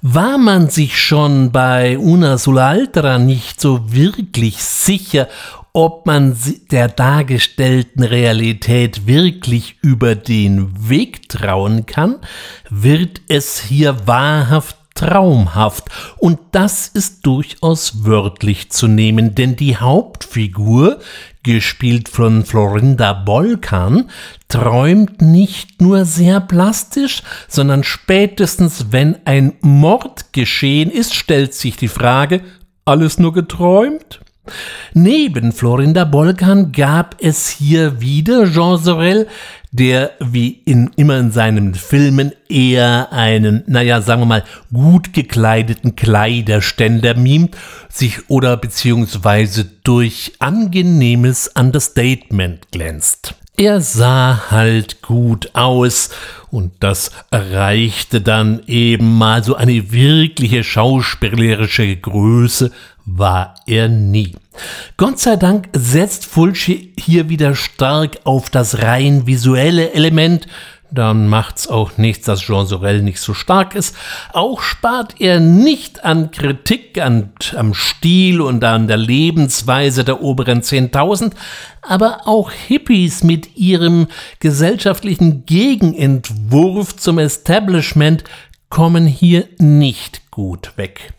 War 0.03 0.37
man 0.37 0.69
sich 0.69 1.01
schon 1.01 1.53
bei 1.53 1.97
Una 1.97 2.35
sull'altra 2.35 3.19
nicht 3.19 3.61
so 3.61 3.93
wirklich 3.93 4.65
sicher, 4.65 5.29
ob 5.77 6.07
man 6.07 6.35
der 6.71 6.89
dargestellten 6.89 8.03
Realität 8.03 9.07
wirklich 9.07 9.77
über 9.83 10.15
den 10.15 10.89
Weg 10.89 11.29
trauen 11.29 11.85
kann, 11.85 12.17
wird 12.71 13.21
es 13.29 13.61
hier 13.61 14.07
wahrhaft 14.07 14.79
traumhaft. 14.95 15.91
Und 16.17 16.39
das 16.53 16.89
ist 16.89 17.27
durchaus 17.27 18.07
wörtlich 18.07 18.71
zu 18.71 18.89
nehmen, 18.89 19.35
denn 19.35 19.57
die 19.57 19.77
Hauptfigur, 19.77 20.99
gespielt 21.43 22.09
von 22.09 22.47
Florinda 22.47 23.13
Bolkan, 23.13 24.09
träumt 24.49 25.21
nicht 25.21 25.83
nur 25.83 26.07
sehr 26.07 26.41
plastisch, 26.41 27.23
sondern 27.49 27.85
spätestens 27.85 28.87
wenn 28.93 29.19
ein 29.27 29.53
Mord 29.61 30.33
geschehen 30.33 30.91
ist, 30.91 31.15
stellt 31.15 31.53
sich 31.53 31.77
die 31.77 31.89
Frage, 31.89 32.41
alles 32.87 33.19
nur 33.19 33.35
geträumt? 33.35 34.21
Neben 34.95 35.53
Florinda 35.53 36.05
Bolkan 36.05 36.73
gab 36.73 37.17
es 37.21 37.49
hier 37.49 38.01
wieder 38.01 38.51
Jean 38.51 38.79
Sorel, 38.79 39.27
der 39.73 40.13
wie 40.21 40.61
in 40.65 40.91
immer 40.97 41.19
in 41.19 41.33
seinen 41.33 41.75
Filmen 41.75 42.33
eher 42.49 43.13
einen, 43.13 43.63
naja, 43.67 44.01
sagen 44.01 44.23
wir 44.23 44.27
mal, 44.27 44.45
gut 44.73 45.13
gekleideten 45.13 45.97
Kleiderständer 45.97 47.15
mimt, 47.15 47.57
sich 47.89 48.31
oder 48.31 48.57
beziehungsweise 48.57 49.67
durch 49.85 50.33
angenehmes 50.39 51.49
Understatement 51.55 52.71
glänzt. 52.73 53.35
Er 53.59 53.81
sah 53.81 54.51
halt 54.51 55.01
gut 55.01 55.51
aus 55.55 56.11
und 56.51 56.73
das 56.81 57.11
erreichte 57.31 58.21
dann 58.21 58.63
eben 58.67 59.17
mal 59.17 59.43
so 59.43 59.55
eine 59.57 59.93
wirkliche 59.93 60.63
schauspielerische 60.63 61.97
Größe 61.97 62.71
war 63.07 63.55
er 63.67 63.89
nie. 63.89 64.35
Gott 64.97 65.19
sei 65.19 65.37
Dank 65.37 65.69
setzt 65.73 66.27
Fulci 66.27 66.93
hier 66.99 67.29
wieder 67.29 67.55
stark 67.55 68.19
auf 68.25 68.51
das 68.51 68.83
rein 68.83 69.27
visuelle 69.27 69.93
Element, 69.93 70.47
dann 70.91 71.27
macht's 71.27 71.69
auch 71.69 71.99
nichts, 71.99 72.27
dass 72.27 72.41
Jean 72.41 72.67
Sorel 72.67 73.03
nicht 73.03 73.21
so 73.21 73.35
stark 73.35 73.75
ist. 73.75 73.97
Auch 74.33 74.63
spart 74.63 75.21
er 75.21 75.41
nicht 75.41 76.05
an 76.05 76.31
Kritik 76.31 77.01
an, 77.01 77.31
am 77.57 77.75
Stil 77.75 78.41
und 78.41 78.63
an 78.63 78.87
der 78.87 78.97
Lebensweise 78.97 80.05
der 80.05 80.23
oberen 80.23 80.63
10.000, 80.63 81.33
aber 81.83 82.21
auch 82.27 82.51
Hippies 82.51 83.25
mit 83.25 83.57
ihrem 83.57 84.07
gesellschaftlichen 84.39 85.45
Gegenentwurf 85.45 86.97
zum 86.97 87.19
Establishment 87.19 88.25
kommen 88.69 89.07
hier 89.07 89.49
nicht 89.59 90.31
gut 90.31 90.73
weg. 90.77 91.13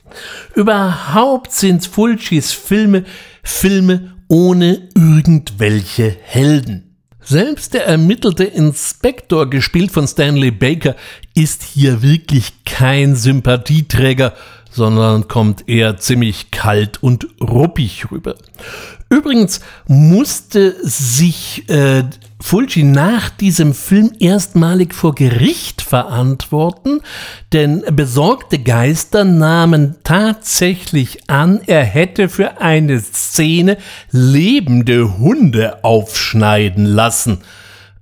Überhaupt 0.56 1.52
sind 1.52 1.86
Fulcis 1.86 2.52
Filme 2.52 3.06
Filme 3.44 4.14
ohne 4.28 4.90
irgendwelche 4.94 6.16
Helden. 6.22 6.96
Selbst 7.22 7.74
der 7.74 7.86
ermittelte 7.86 8.44
Inspektor, 8.46 9.50
gespielt 9.50 9.92
von 9.92 10.08
Stanley 10.08 10.52
Baker, 10.52 10.96
ist 11.34 11.64
hier 11.64 12.02
wirklich 12.02 12.64
kein 12.66 13.16
Sympathieträger, 13.16 14.34
sondern 14.72 15.28
kommt 15.28 15.68
eher 15.68 15.98
ziemlich 15.98 16.52
kalt 16.52 17.02
und 17.04 17.28
ruppig 17.42 18.12
rüber. 18.12 18.36
Übrigens 19.10 19.62
musste 19.88 20.76
sich 20.84 21.70
äh, 21.70 22.04
Fulci 22.40 22.84
nach 22.84 23.30
diesem 23.30 23.74
Film 23.74 24.12
erstmalig 24.20 24.94
vor 24.94 25.16
Gericht 25.16 25.82
verantworten, 25.82 27.02
denn 27.52 27.84
besorgte 27.92 28.60
Geister 28.60 29.24
nahmen 29.24 29.96
tatsächlich 30.04 31.30
an, 31.30 31.60
er 31.66 31.84
hätte 31.84 32.30
für 32.30 32.62
eine 32.62 33.00
Szene 33.00 33.78
lebende 34.12 35.18
Hunde 35.18 35.84
aufschneiden 35.84 36.86
lassen. 36.86 37.40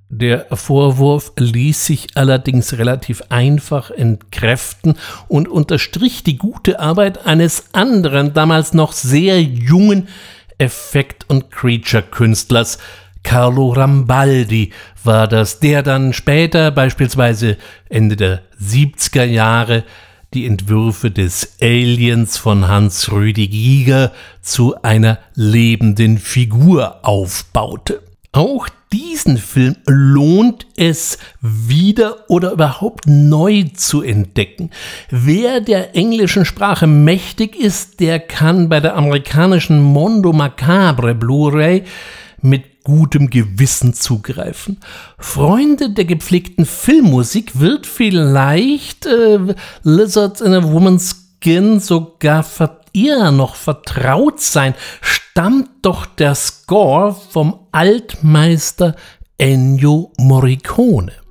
Der 0.10 0.45
Vorwurf 0.52 1.32
ließ 1.38 1.86
sich 1.86 2.08
allerdings 2.15 2.78
relativ 2.78 3.24
einfach 3.30 3.89
entkräften 3.89 4.95
und 5.28 5.48
unterstrich 5.48 6.24
die 6.24 6.38
gute 6.38 6.80
Arbeit 6.80 7.26
eines 7.26 7.74
anderen, 7.74 8.34
damals 8.34 8.74
noch 8.74 8.91
sehr 8.91 9.41
jungen 9.41 10.08
Effekt- 10.58 11.26
und 11.30 11.52
Creature-Künstlers, 11.52 12.78
Carlo 13.25 13.71
Rambaldi 13.71 14.71
war 15.03 15.27
das, 15.27 15.59
der 15.59 15.81
dann 15.81 16.13
später, 16.13 16.69
beispielsweise 16.69 17.57
Ende 17.89 18.15
der 18.15 18.43
70er 18.61 19.25
Jahre, 19.25 19.83
die 20.35 20.45
Entwürfe 20.45 21.09
des 21.11 21.57
Aliens 21.59 22.38
von 22.38 22.67
Hans 22.67 23.11
Rüdi 23.11 23.47
Giger 23.47 24.11
zu 24.41 24.75
einer 24.83 25.17
lebenden 25.33 26.19
Figur 26.19 27.03
aufbaute. 27.03 28.01
Auch 28.31 28.69
diesen 28.93 29.38
Film 29.38 29.75
lohnt 29.88 30.67
es 30.77 31.17
wieder 31.41 32.29
oder 32.29 32.51
überhaupt 32.51 33.07
neu 33.07 33.63
zu 33.73 34.03
entdecken. 34.03 34.69
Wer 35.09 35.61
der 35.61 35.95
englischen 35.95 36.45
Sprache 36.45 36.85
mächtig 36.85 37.55
ist, 37.55 37.99
der 38.01 38.19
kann 38.19 38.69
bei 38.69 38.79
der 38.79 38.95
amerikanischen 38.95 39.81
Mondo 39.81 40.31
Macabre 40.31 41.15
Blu-ray 41.15 41.83
mit 42.41 42.74
gutem 42.86 43.30
Gewissen 43.30 43.93
zugreifen. 43.93 44.80
Freunde 45.17 45.89
der 45.89 46.06
gepflegten 46.06 46.65
Filmmusik 46.65 47.60
wird 47.60 47.86
vielleicht 47.86 49.06
äh, 49.06 49.39
Lizards 49.84 50.39
in 50.39 50.54
a 50.54 50.63
Woman's 50.63 51.26
Skin 51.41 51.82
sogar 51.82 52.45
eher 52.93 53.32
noch 53.32 53.56
vertraut 53.56 54.39
sein, 54.39 54.74
stammt 55.02 55.69
doch 55.82 56.06
der 56.06 56.34
Score 56.34 57.13
vom 57.13 57.67
Altmeister 57.74 58.95
Ennio 59.38 60.13
Morricone. 60.17 61.24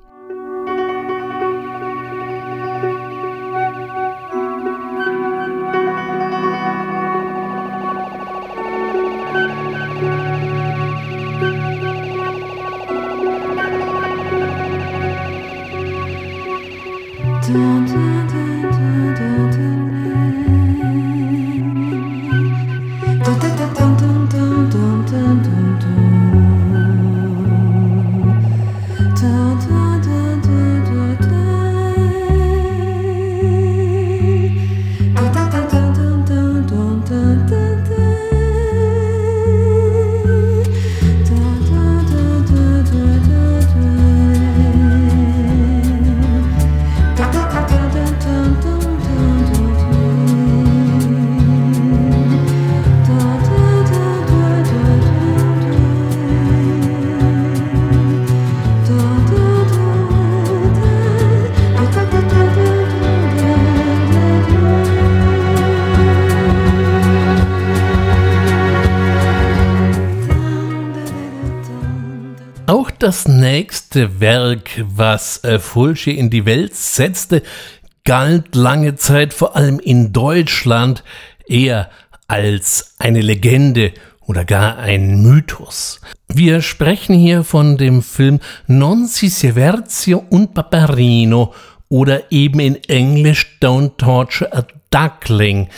Das 73.05 73.27
nächste 73.27 74.19
Werk, 74.19 74.83
was 74.83 75.43
äh, 75.43 75.59
Fulci 75.59 76.09
in 76.09 76.31
die 76.31 76.47
Welt 76.47 76.73
setzte, 76.73 77.43
galt 78.03 78.55
lange 78.55 78.95
Zeit 78.95 79.31
vor 79.31 79.55
allem 79.55 79.77
in 79.77 80.11
Deutschland 80.11 81.03
eher 81.47 81.91
als 82.25 82.95
eine 82.97 83.21
Legende 83.21 83.93
oder 84.21 84.43
gar 84.43 84.79
ein 84.79 85.21
Mythos. 85.21 86.01
Wir 86.29 86.63
sprechen 86.63 87.15
hier 87.15 87.43
von 87.43 87.77
dem 87.77 88.01
Film 88.01 88.39
Non 88.65 89.05
si 89.05 89.27
severzio 89.27 90.25
un 90.31 90.51
paperino 90.55 91.53
oder 91.89 92.31
eben 92.31 92.59
in 92.59 92.83
Englisch 92.85 93.59
Don't 93.61 93.97
Torture 93.97 94.51
a 94.51 94.65
Duckling. 94.89 95.69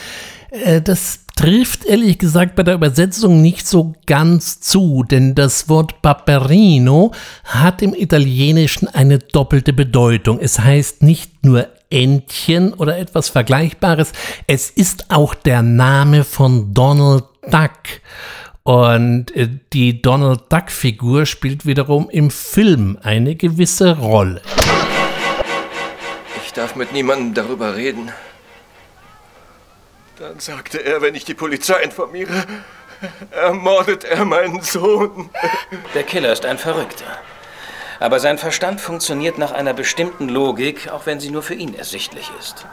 Äh, 0.50 0.80
das 0.80 1.26
trifft 1.38 1.84
ehrlich 1.84 2.18
gesagt 2.18 2.56
bei 2.56 2.64
der 2.64 2.74
Übersetzung 2.74 3.40
nicht 3.40 3.68
so 3.68 3.94
ganz 4.06 4.58
zu, 4.58 5.04
denn 5.08 5.36
das 5.36 5.68
Wort 5.68 6.02
Paperino 6.02 7.12
hat 7.44 7.80
im 7.80 7.94
Italienischen 7.94 8.88
eine 8.88 9.20
doppelte 9.20 9.72
Bedeutung. 9.72 10.40
Es 10.40 10.58
heißt 10.58 11.04
nicht 11.04 11.46
nur 11.46 11.68
Entchen 11.90 12.72
oder 12.72 12.98
etwas 12.98 13.28
Vergleichbares, 13.28 14.10
es 14.48 14.68
ist 14.68 15.12
auch 15.12 15.32
der 15.32 15.62
Name 15.62 16.24
von 16.24 16.74
Donald 16.74 17.22
Duck. 17.48 18.00
Und 18.64 19.30
äh, 19.36 19.48
die 19.72 20.02
Donald 20.02 20.52
Duck-Figur 20.52 21.24
spielt 21.24 21.64
wiederum 21.64 22.10
im 22.10 22.32
Film 22.32 22.98
eine 23.00 23.36
gewisse 23.36 23.96
Rolle. 23.96 24.42
Ich 26.44 26.52
darf 26.52 26.74
mit 26.74 26.92
niemandem 26.92 27.32
darüber 27.34 27.76
reden. 27.76 28.10
Dann 30.18 30.40
sagte 30.40 30.78
er, 30.78 31.00
wenn 31.00 31.14
ich 31.14 31.24
die 31.24 31.34
Polizei 31.34 31.80
informiere, 31.80 32.44
ermordet 33.30 34.02
er 34.02 34.24
meinen 34.24 34.62
Sohn. 34.62 35.30
Der 35.94 36.02
Killer 36.02 36.32
ist 36.32 36.44
ein 36.44 36.58
Verrückter. 36.58 37.18
Aber 38.00 38.18
sein 38.18 38.36
Verstand 38.36 38.80
funktioniert 38.80 39.38
nach 39.38 39.52
einer 39.52 39.74
bestimmten 39.74 40.28
Logik, 40.28 40.88
auch 40.88 41.06
wenn 41.06 41.20
sie 41.20 41.30
nur 41.30 41.44
für 41.44 41.54
ihn 41.54 41.72
ersichtlich 41.72 42.32
ist. 42.40 42.66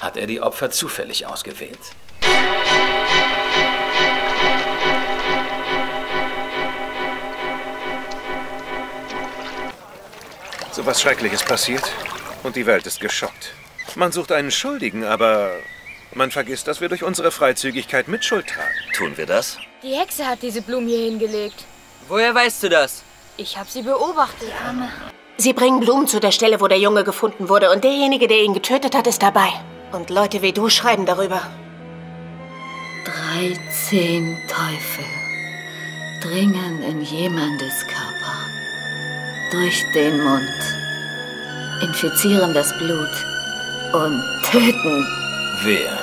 Hat 0.00 0.16
er 0.16 0.26
die 0.26 0.40
Opfer 0.40 0.72
zufällig 0.72 1.26
ausgewählt? 1.26 1.78
So 10.72 10.84
was 10.86 11.00
Schreckliches 11.00 11.44
passiert 11.44 11.92
und 12.42 12.56
die 12.56 12.66
Welt 12.66 12.84
ist 12.86 12.98
geschockt. 12.98 13.54
Man 13.96 14.12
sucht 14.12 14.32
einen 14.32 14.50
Schuldigen, 14.50 15.04
aber 15.04 15.50
man 16.14 16.30
vergisst, 16.30 16.68
dass 16.68 16.80
wir 16.80 16.88
durch 16.88 17.02
unsere 17.02 17.30
Freizügigkeit 17.30 18.08
Mitschuld 18.08 18.46
tragen. 18.48 18.74
Tun 18.94 19.16
wir 19.16 19.26
das? 19.26 19.58
Die 19.82 19.94
Hexe 19.94 20.26
hat 20.26 20.42
diese 20.42 20.62
Blumen 20.62 20.88
hier 20.88 21.04
hingelegt. 21.04 21.64
Woher 22.08 22.34
weißt 22.34 22.62
du 22.64 22.68
das? 22.68 23.02
Ich 23.36 23.56
habe 23.56 23.70
sie 23.70 23.82
beobachtet. 23.82 24.50
Arme. 24.66 24.88
Sie 25.36 25.52
bringen 25.52 25.80
Blumen 25.80 26.06
zu 26.06 26.20
der 26.20 26.32
Stelle, 26.32 26.60
wo 26.60 26.68
der 26.68 26.78
Junge 26.78 27.04
gefunden 27.04 27.48
wurde. 27.48 27.70
Und 27.70 27.84
derjenige, 27.84 28.28
der 28.28 28.42
ihn 28.42 28.52
getötet 28.52 28.94
hat, 28.94 29.06
ist 29.06 29.22
dabei. 29.22 29.48
Und 29.92 30.10
Leute 30.10 30.42
wie 30.42 30.52
du 30.52 30.68
schreiben 30.68 31.06
darüber. 31.06 31.40
Dreizehn 33.04 34.36
Teufel 34.48 35.04
dringen 36.22 36.82
in 36.82 37.00
jemandes 37.00 37.86
Körper. 37.86 38.36
Durch 39.52 39.82
den 39.94 40.22
Mund. 40.22 40.42
Infizieren 41.82 42.52
das 42.52 42.76
Blut. 42.78 43.29
Und 43.92 44.22
töten. 44.44 45.04
Wer? 45.64 45.98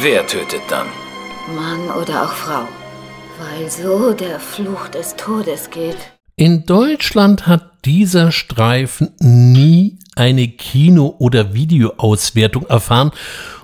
Wer 0.00 0.26
tötet 0.26 0.62
dann? 0.70 0.86
Mann 1.54 1.90
oder 1.90 2.22
auch 2.22 2.32
Frau. 2.32 2.66
Weil 3.38 3.70
so 3.70 4.14
der 4.14 4.40
Fluch 4.40 4.88
des 4.88 5.14
Todes 5.16 5.68
geht. 5.68 5.98
In 6.36 6.64
Deutschland 6.64 7.46
hat 7.46 7.84
dieser 7.84 8.32
Streifen 8.32 9.10
nie 9.18 9.98
eine 10.16 10.48
Kino- 10.48 11.16
oder 11.18 11.52
Videoauswertung 11.52 12.64
erfahren 12.66 13.10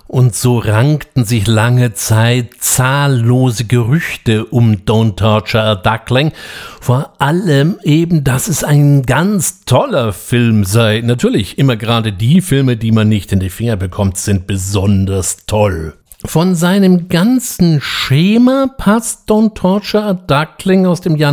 und 0.08 0.34
so 0.34 0.58
rankten 0.58 1.24
sich 1.24 1.46
lange 1.46 1.94
Zeit 1.94 2.54
zahllose 2.60 3.64
Gerüchte 3.64 4.44
um 4.46 4.76
Don't 4.86 5.16
Torture 5.16 5.64
a 5.64 5.74
Duckling. 5.74 6.32
Vor 6.80 7.12
allem 7.18 7.78
eben, 7.82 8.22
dass 8.22 8.48
es 8.48 8.62
ein 8.62 9.02
ganz 9.02 9.64
toller 9.64 10.12
Film 10.12 10.64
sei. 10.64 11.02
Natürlich, 11.04 11.58
immer 11.58 11.76
gerade 11.76 12.12
die 12.12 12.40
Filme, 12.40 12.76
die 12.76 12.92
man 12.92 13.08
nicht 13.08 13.32
in 13.32 13.40
die 13.40 13.50
Finger 13.50 13.76
bekommt, 13.76 14.16
sind 14.18 14.46
besonders 14.46 15.46
toll. 15.46 15.94
Von 16.24 16.54
seinem 16.54 17.08
ganzen 17.08 17.80
Schema 17.80 18.68
passt 18.78 19.28
Don't 19.28 19.54
Torture 19.54 20.04
a 20.04 20.14
Duckling 20.14 20.86
aus 20.86 21.00
dem 21.02 21.16
Jahr 21.16 21.32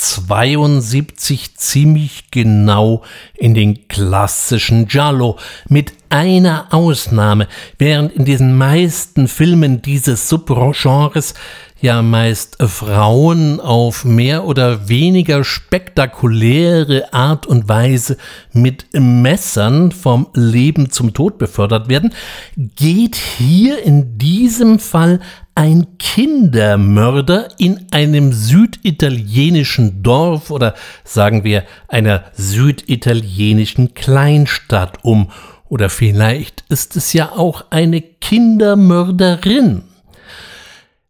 1972 0.00 1.56
ziemlich 1.56 2.30
genau 2.30 3.02
in 3.34 3.54
den 3.54 3.86
klassischen 3.88 4.86
Giallo, 4.86 5.36
mit 5.68 5.92
einer 6.08 6.68
Ausnahme, 6.70 7.46
während 7.78 8.12
in 8.14 8.24
diesen 8.24 8.56
meisten 8.56 9.28
Filmen 9.28 9.82
dieses 9.82 10.28
Subgenres 10.28 11.34
ja 11.80 12.02
meist 12.02 12.56
Frauen 12.62 13.60
auf 13.60 14.04
mehr 14.04 14.44
oder 14.44 14.88
weniger 14.88 15.44
spektakuläre 15.44 17.12
Art 17.12 17.46
und 17.46 17.68
Weise 17.68 18.16
mit 18.52 18.86
Messern 18.92 19.92
vom 19.92 20.28
Leben 20.34 20.90
zum 20.90 21.14
Tod 21.14 21.38
befördert 21.38 21.88
werden, 21.88 22.12
geht 22.56 23.16
hier 23.16 23.82
in 23.82 24.18
diesem 24.18 24.78
Fall 24.78 25.20
ein 25.60 25.98
Kindermörder 25.98 27.48
in 27.58 27.84
einem 27.90 28.32
süditalienischen 28.32 30.02
Dorf 30.02 30.50
oder 30.50 30.74
sagen 31.04 31.44
wir 31.44 31.64
einer 31.86 32.24
süditalienischen 32.32 33.92
Kleinstadt 33.92 35.04
um. 35.04 35.30
Oder 35.68 35.90
vielleicht 35.90 36.64
ist 36.70 36.96
es 36.96 37.12
ja 37.12 37.32
auch 37.32 37.66
eine 37.68 38.00
Kindermörderin. 38.00 39.82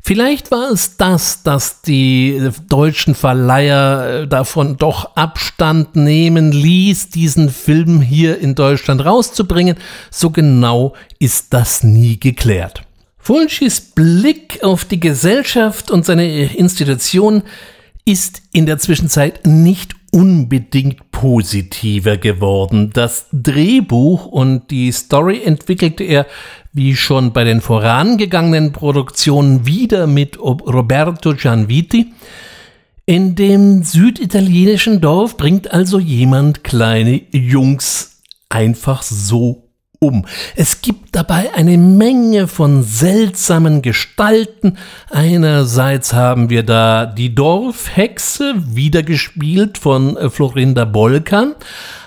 Vielleicht 0.02 0.50
war 0.50 0.72
es 0.72 0.96
das, 0.96 1.44
dass 1.44 1.82
die 1.82 2.50
deutschen 2.68 3.14
Verleiher 3.14 4.22
äh, 4.22 4.26
davon 4.26 4.76
doch 4.78 5.14
Abstand 5.14 5.94
nehmen 5.94 6.50
ließ, 6.50 7.10
diesen 7.10 7.50
Film 7.50 8.00
hier 8.00 8.40
in 8.40 8.56
Deutschland 8.56 9.04
rauszubringen. 9.04 9.76
So 10.10 10.30
genau 10.30 10.94
ist 11.20 11.54
das 11.54 11.84
nie 11.84 12.18
geklärt. 12.18 12.82
Fulcis 13.20 13.80
Blick 13.80 14.62
auf 14.62 14.84
die 14.84 14.98
Gesellschaft 14.98 15.90
und 15.90 16.04
seine 16.04 16.54
Institution 16.54 17.42
ist 18.04 18.42
in 18.52 18.66
der 18.66 18.78
Zwischenzeit 18.78 19.46
nicht 19.46 19.94
unbedingt 20.10 21.10
positiver 21.12 22.16
geworden. 22.16 22.90
Das 22.92 23.26
Drehbuch 23.32 24.26
und 24.26 24.70
die 24.70 24.90
Story 24.90 25.42
entwickelte 25.44 26.02
er, 26.02 26.26
wie 26.72 26.96
schon 26.96 27.32
bei 27.32 27.44
den 27.44 27.60
vorangegangenen 27.60 28.72
Produktionen, 28.72 29.66
wieder 29.66 30.06
mit 30.06 30.38
Roberto 30.40 31.34
Gianviti. 31.34 32.12
In 33.06 33.34
dem 33.34 33.82
süditalienischen 33.82 35.00
Dorf 35.00 35.36
bringt 35.36 35.70
also 35.70 35.98
jemand 35.98 36.64
kleine 36.64 37.20
Jungs 37.30 38.22
einfach 38.48 39.02
so 39.02 39.69
um. 40.00 40.24
Es 40.56 40.80
gibt 40.80 41.14
dabei 41.14 41.52
eine 41.54 41.76
Menge 41.76 42.48
von 42.48 42.82
seltsamen 42.82 43.82
Gestalten. 43.82 44.78
Einerseits 45.10 46.14
haben 46.14 46.48
wir 46.48 46.62
da 46.62 47.04
die 47.04 47.34
Dorfhexe, 47.34 48.54
wieder 48.56 49.02
gespielt 49.02 49.76
von 49.76 50.16
äh, 50.16 50.30
Florinda 50.30 50.86
Bolkan, 50.86 51.54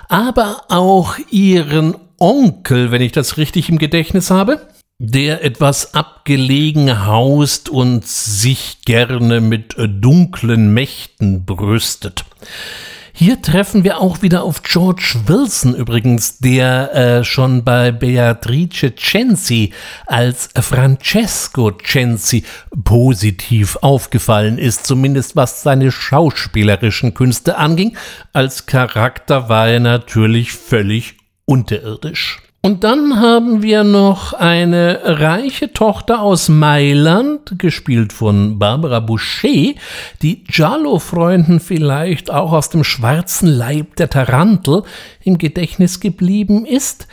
aber 0.08 0.62
auch 0.70 1.16
ihren 1.30 1.94
Onkel, 2.18 2.90
wenn 2.90 3.00
ich 3.00 3.12
das 3.12 3.36
richtig 3.36 3.68
im 3.68 3.78
Gedächtnis 3.78 4.28
habe, 4.28 4.60
der 4.98 5.44
etwas 5.44 5.94
abgelegen 5.94 7.06
haust 7.06 7.68
und 7.68 8.04
sich 8.04 8.78
gerne 8.84 9.40
mit 9.40 9.78
äh, 9.78 9.88
dunklen 9.88 10.74
Mächten 10.74 11.44
brüstet. 11.44 12.24
Hier 13.16 13.40
treffen 13.40 13.84
wir 13.84 14.00
auch 14.00 14.22
wieder 14.22 14.42
auf 14.42 14.64
George 14.64 15.14
Wilson 15.26 15.76
übrigens, 15.76 16.38
der 16.38 16.92
äh, 16.94 17.24
schon 17.24 17.62
bei 17.62 17.92
Beatrice 17.92 18.92
Censi 18.96 19.72
als 20.06 20.48
Francesco 20.60 21.70
Censi 21.70 22.42
positiv 22.82 23.76
aufgefallen 23.82 24.58
ist, 24.58 24.84
zumindest 24.84 25.36
was 25.36 25.62
seine 25.62 25.92
schauspielerischen 25.92 27.14
Künste 27.14 27.56
anging. 27.56 27.96
Als 28.32 28.66
Charakter 28.66 29.48
war 29.48 29.68
er 29.68 29.78
natürlich 29.78 30.50
völlig 30.50 31.16
unterirdisch. 31.44 32.43
Und 32.64 32.82
dann 32.82 33.20
haben 33.20 33.62
wir 33.62 33.84
noch 33.84 34.32
eine 34.32 35.00
reiche 35.04 35.74
Tochter 35.74 36.22
aus 36.22 36.48
Mailand, 36.48 37.58
gespielt 37.58 38.14
von 38.14 38.58
Barbara 38.58 39.00
Boucher, 39.00 39.74
die 40.22 40.44
Giallo-Freunden 40.44 41.60
vielleicht 41.60 42.30
auch 42.30 42.52
aus 42.52 42.70
dem 42.70 42.82
schwarzen 42.82 43.48
Leib 43.48 43.96
der 43.96 44.08
Tarantel 44.08 44.82
im 45.24 45.36
Gedächtnis 45.36 46.00
geblieben 46.00 46.64
ist. 46.64 47.06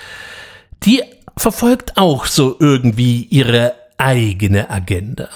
Die 0.83 1.03
verfolgt 1.35 1.97
auch 1.97 2.27
so 2.27 2.55
irgendwie 2.57 3.23
ihre 3.23 3.73
eigene 3.97 4.69
Agenda. 4.69 5.27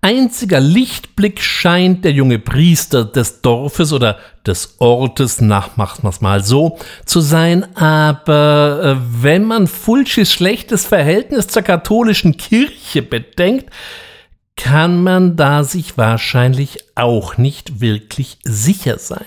Einziger 0.00 0.60
Lichtblick 0.60 1.40
scheint 1.40 2.04
der 2.04 2.12
junge 2.12 2.38
Priester 2.38 3.04
des 3.04 3.40
Dorfes 3.42 3.92
oder 3.92 4.18
des 4.46 4.76
Ortes, 4.78 5.40
nach 5.40 5.76
machen 5.76 6.02
wir 6.02 6.08
es 6.08 6.20
mal 6.20 6.42
so, 6.42 6.78
zu 7.04 7.20
sein. 7.20 7.76
Aber 7.76 8.96
äh, 8.98 9.22
wenn 9.22 9.44
man 9.44 9.66
Fulcis 9.66 10.32
schlechtes 10.32 10.86
Verhältnis 10.86 11.48
zur 11.48 11.62
katholischen 11.62 12.36
Kirche 12.36 13.02
bedenkt, 13.02 13.70
kann 14.56 15.02
man 15.02 15.36
da 15.36 15.64
sich 15.64 15.96
wahrscheinlich 15.96 16.78
auch 16.94 17.38
nicht 17.38 17.80
wirklich 17.80 18.38
sicher 18.44 18.98
sein. 18.98 19.24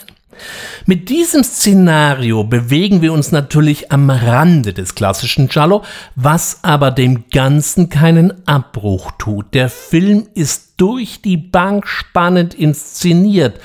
Mit 0.86 1.10
diesem 1.10 1.43
Szenario 1.43 2.43
bewegen 2.43 3.01
wir 3.01 3.13
uns 3.13 3.32
natürlich 3.32 3.91
am 3.91 4.10
Rande 4.10 4.73
des 4.73 4.95
klassischen 4.95 5.47
Giallo, 5.47 5.84
was 6.15 6.60
aber 6.63 6.91
dem 6.91 7.25
Ganzen 7.29 7.89
keinen 7.89 8.47
Abbruch 8.47 9.12
tut. 9.17 9.53
Der 9.53 9.69
Film 9.69 10.27
ist 10.34 10.73
durch 10.77 11.21
die 11.21 11.38
Bank 11.38 11.88
spannend 11.88 12.53
inszeniert 12.53 13.60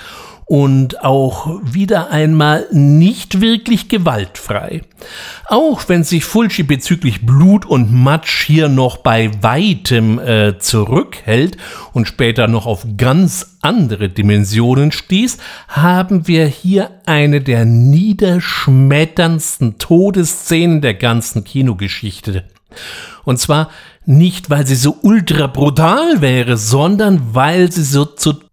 und 0.48 1.04
auch 1.04 1.60
wieder 1.62 2.10
einmal 2.10 2.66
nicht 2.72 3.40
wirklich 3.42 3.90
gewaltfrei. 3.90 4.80
Auch 5.46 5.86
wenn 5.88 6.04
sich 6.04 6.24
Fulci 6.24 6.62
bezüglich 6.62 7.26
Blut 7.26 7.66
und 7.66 7.92
Matsch 7.92 8.46
hier 8.46 8.70
noch 8.70 8.96
bei 8.96 9.30
weitem 9.42 10.18
äh, 10.18 10.58
zurückhält 10.58 11.58
und 11.92 12.08
später 12.08 12.48
noch 12.48 12.64
auf 12.64 12.86
ganz 12.96 13.58
andere 13.60 14.08
Dimensionen 14.08 14.90
stieß, 14.90 15.36
haben 15.68 16.26
wir 16.26 16.46
hier 16.46 16.92
eine 17.04 17.42
der 17.42 17.66
niederschmetterndsten 17.66 19.76
Todesszenen 19.76 20.80
der 20.80 20.94
ganzen 20.94 21.44
Kinogeschichte. 21.44 22.44
Und 23.24 23.38
zwar 23.38 23.68
nicht, 24.06 24.48
weil 24.48 24.66
sie 24.66 24.76
so 24.76 24.96
ultra 25.02 25.46
brutal 25.46 26.22
wäre, 26.22 26.56
sondern 26.56 27.34
weil 27.34 27.70
sie 27.70 27.84
so 27.84 28.06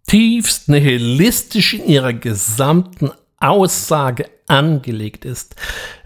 zutiefst 0.06 0.68
nihilistisch 0.68 1.74
in 1.74 1.86
ihrer 1.86 2.12
gesamten 2.12 3.10
Aussage 3.40 4.26
angelegt 4.46 5.24
ist. 5.24 5.56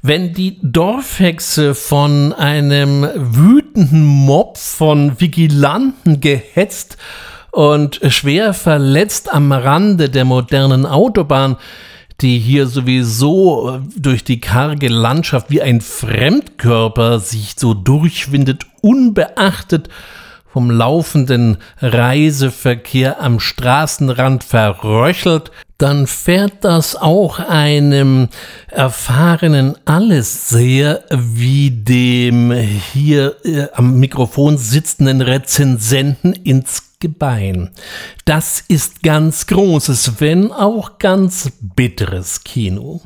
Wenn 0.01 0.33
die 0.33 0.59
Dorfhexe 0.63 1.75
von 1.75 2.33
einem 2.33 3.07
wütenden 3.15 4.07
Mob 4.07 4.57
von 4.57 5.21
Vigilanten 5.21 6.23
gehetzt 6.23 6.97
und 7.53 8.01
schwer 8.09 8.55
verletzt 8.55 9.31
am 9.33 9.53
Rande 9.53 10.09
der 10.09 10.25
modernen 10.25 10.87
Autobahn 10.87 11.57
die 12.23 12.39
hier 12.39 12.67
sowieso 12.67 13.81
durch 13.97 14.25
die 14.25 14.41
karge 14.41 14.89
Landschaft 14.89 15.51
wie 15.51 15.63
ein 15.63 15.81
Fremdkörper 15.81 17.19
sich 17.19 17.55
so 17.57 17.73
durchwindet, 17.73 18.67
unbeachtet 18.83 19.89
vom 20.53 20.71
laufenden 20.71 21.59
Reiseverkehr 21.81 23.21
am 23.21 23.41
Straßenrand 23.41 24.45
verröchelt, 24.45 25.51
dann 25.79 26.07
fährt 26.07 26.63
das 26.65 26.95
auch 26.95 27.39
einem 27.39 28.29
erfahrenen 28.69 29.77
Allesseher 29.87 31.05
wie 31.11 31.71
dem 31.71 32.53
hier 32.53 33.37
äh, 33.45 33.69
am 33.73 33.99
Mikrofon 33.99 34.59
sitzenden 34.59 35.23
Rezensenten 35.23 36.35
ins 36.35 36.91
Gebein. 37.01 37.71
Das 38.27 38.63
ist 38.69 39.03
ganz 39.03 39.47
großes, 39.47 40.21
wenn 40.21 40.53
auch 40.53 40.99
ganz 40.99 41.51
bitteres 41.61 42.45
Kino. 42.45 43.01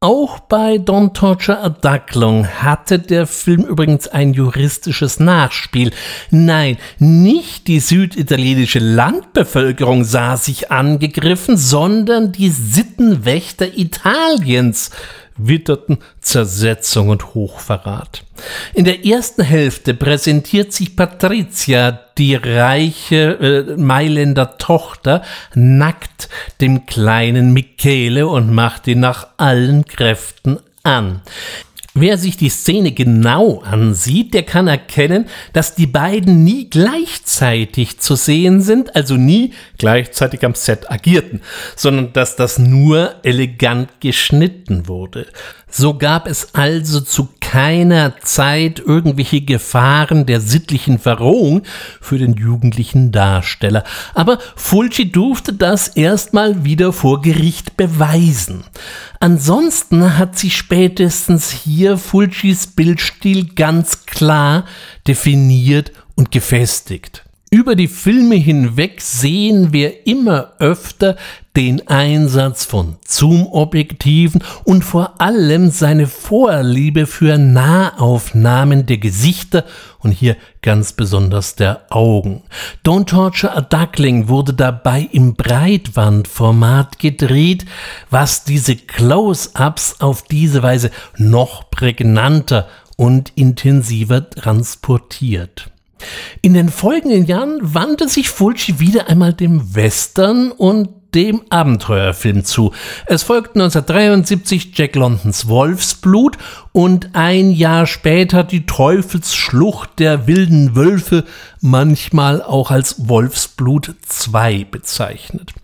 Auch 0.00 0.40
bei 0.40 0.76
Don 0.76 1.14
Torture 1.14 1.58
a 1.58 1.70
Duckling 1.70 2.46
hatte 2.46 2.98
der 2.98 3.26
Film 3.26 3.62
übrigens 3.64 4.06
ein 4.06 4.34
juristisches 4.34 5.20
Nachspiel. 5.20 5.90
Nein, 6.30 6.76
nicht 6.98 7.66
die 7.66 7.80
süditalienische 7.80 8.78
Landbevölkerung 8.78 10.04
sah 10.04 10.36
sich 10.36 10.70
angegriffen, 10.70 11.56
sondern 11.56 12.30
die 12.30 12.50
Sittenwächter 12.50 13.78
Italiens 13.78 14.90
witterten 15.36 15.98
Zersetzung 16.20 17.08
und 17.08 17.34
Hochverrat. 17.34 18.24
In 18.74 18.84
der 18.84 19.04
ersten 19.04 19.42
Hälfte 19.42 19.94
präsentiert 19.94 20.72
sich 20.72 20.96
Patricia, 20.96 22.00
die 22.18 22.34
reiche 22.34 23.66
äh, 23.66 23.76
Mailänder 23.76 24.58
Tochter, 24.58 25.22
nackt 25.54 26.28
dem 26.60 26.86
kleinen 26.86 27.52
Michele 27.52 28.26
und 28.26 28.52
macht 28.52 28.86
ihn 28.86 29.00
nach 29.00 29.28
allen 29.36 29.84
Kräften 29.84 30.58
an. 30.82 31.22
Wer 31.98 32.18
sich 32.18 32.36
die 32.36 32.50
Szene 32.50 32.92
genau 32.92 33.62
ansieht, 33.62 34.34
der 34.34 34.42
kann 34.42 34.68
erkennen, 34.68 35.30
dass 35.54 35.74
die 35.74 35.86
beiden 35.86 36.44
nie 36.44 36.68
gleichzeitig 36.68 38.00
zu 38.00 38.16
sehen 38.16 38.60
sind, 38.60 38.94
also 38.94 39.14
nie 39.14 39.54
gleichzeitig 39.78 40.44
am 40.44 40.54
Set 40.54 40.90
agierten, 40.90 41.40
sondern 41.74 42.12
dass 42.12 42.36
das 42.36 42.58
nur 42.58 43.14
elegant 43.22 43.88
geschnitten 44.00 44.88
wurde. 44.88 45.26
So 45.70 45.96
gab 45.96 46.26
es 46.26 46.54
also 46.54 47.00
zu 47.00 47.30
keiner 47.56 48.18
Zeit 48.18 48.80
irgendwelche 48.80 49.40
Gefahren 49.40 50.26
der 50.26 50.42
sittlichen 50.42 50.98
Verrohung 50.98 51.62
für 52.02 52.18
den 52.18 52.34
jugendlichen 52.34 53.12
Darsteller. 53.12 53.82
Aber 54.12 54.38
Fulci 54.56 55.10
durfte 55.10 55.54
das 55.54 55.88
erstmal 55.88 56.66
wieder 56.66 56.92
vor 56.92 57.22
Gericht 57.22 57.78
beweisen. 57.78 58.64
Ansonsten 59.20 60.18
hat 60.18 60.36
sich 60.36 60.54
spätestens 60.54 61.50
hier 61.50 61.96
Fulcis 61.96 62.66
Bildstil 62.66 63.46
ganz 63.54 64.04
klar 64.04 64.66
definiert 65.08 65.92
und 66.14 66.30
gefestigt. 66.30 67.25
Über 67.56 67.74
die 67.74 67.88
Filme 67.88 68.34
hinweg 68.34 69.00
sehen 69.00 69.72
wir 69.72 70.06
immer 70.06 70.52
öfter 70.58 71.16
den 71.56 71.88
Einsatz 71.88 72.66
von 72.66 72.96
Zoom-Objektiven 73.06 74.44
und 74.64 74.84
vor 74.84 75.22
allem 75.22 75.70
seine 75.70 76.06
Vorliebe 76.06 77.06
für 77.06 77.38
Nahaufnahmen 77.38 78.84
der 78.84 78.98
Gesichter 78.98 79.64
und 80.00 80.12
hier 80.12 80.36
ganz 80.60 80.92
besonders 80.92 81.54
der 81.54 81.86
Augen. 81.88 82.42
Don't 82.84 83.06
Torture 83.06 83.56
a 83.56 83.62
Duckling 83.62 84.28
wurde 84.28 84.52
dabei 84.52 85.08
im 85.10 85.34
Breitbandformat 85.34 86.98
gedreht, 86.98 87.64
was 88.10 88.44
diese 88.44 88.76
Close-ups 88.76 90.02
auf 90.02 90.24
diese 90.24 90.62
Weise 90.62 90.90
noch 91.16 91.70
prägnanter 91.70 92.68
und 92.98 93.32
intensiver 93.34 94.28
transportiert. 94.28 95.70
In 96.42 96.54
den 96.54 96.68
folgenden 96.68 97.26
Jahren 97.26 97.58
wandte 97.62 98.08
sich 98.08 98.28
Fulci 98.28 98.80
wieder 98.80 99.08
einmal 99.08 99.32
dem 99.32 99.74
Western 99.74 100.52
und 100.52 100.88
dem 101.16 101.40
Abenteuerfilm 101.48 102.44
zu. 102.44 102.72
Es 103.06 103.22
folgten 103.22 103.62
1973 103.62 104.76
Jack 104.76 104.94
Londons 104.96 105.48
Wolfsblut 105.48 106.36
und 106.72 107.14
ein 107.14 107.50
Jahr 107.52 107.86
später 107.86 108.44
die 108.44 108.66
Teufelsschlucht 108.66 109.98
der 109.98 110.26
wilden 110.26 110.76
Wölfe, 110.76 111.24
manchmal 111.62 112.42
auch 112.42 112.70
als 112.70 113.08
Wolfsblut 113.08 113.94
2 114.06 114.66
bezeichnet. 114.70 115.54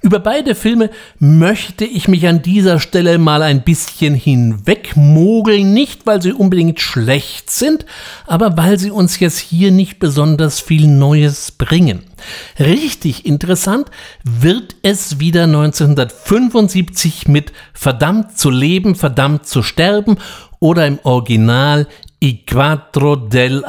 Über 0.00 0.20
beide 0.20 0.54
Filme 0.54 0.90
möchte 1.18 1.84
ich 1.84 2.06
mich 2.06 2.28
an 2.28 2.42
dieser 2.42 2.78
Stelle 2.78 3.18
mal 3.18 3.42
ein 3.42 3.62
bisschen 3.62 4.14
hinwegmogeln, 4.14 5.74
nicht 5.74 6.06
weil 6.06 6.22
sie 6.22 6.32
unbedingt 6.32 6.80
schlecht 6.80 7.50
sind, 7.50 7.84
aber 8.28 8.56
weil 8.56 8.78
sie 8.78 8.92
uns 8.92 9.18
jetzt 9.18 9.40
hier 9.40 9.72
nicht 9.72 9.98
besonders 9.98 10.60
viel 10.60 10.86
Neues 10.86 11.50
bringen. 11.50 12.04
Richtig 12.58 13.26
interessant 13.26 13.90
wird 14.24 14.76
es 14.82 15.20
wieder 15.20 15.44
1975 15.44 17.28
mit 17.28 17.52
Verdammt 17.72 18.38
zu 18.38 18.50
leben, 18.50 18.94
verdammt 18.94 19.46
zu 19.46 19.62
sterben 19.62 20.18
oder 20.58 20.86
im 20.86 20.98
Original 21.02 21.86
I 22.22 22.44
Quattro 22.44 23.16
del 23.16 23.64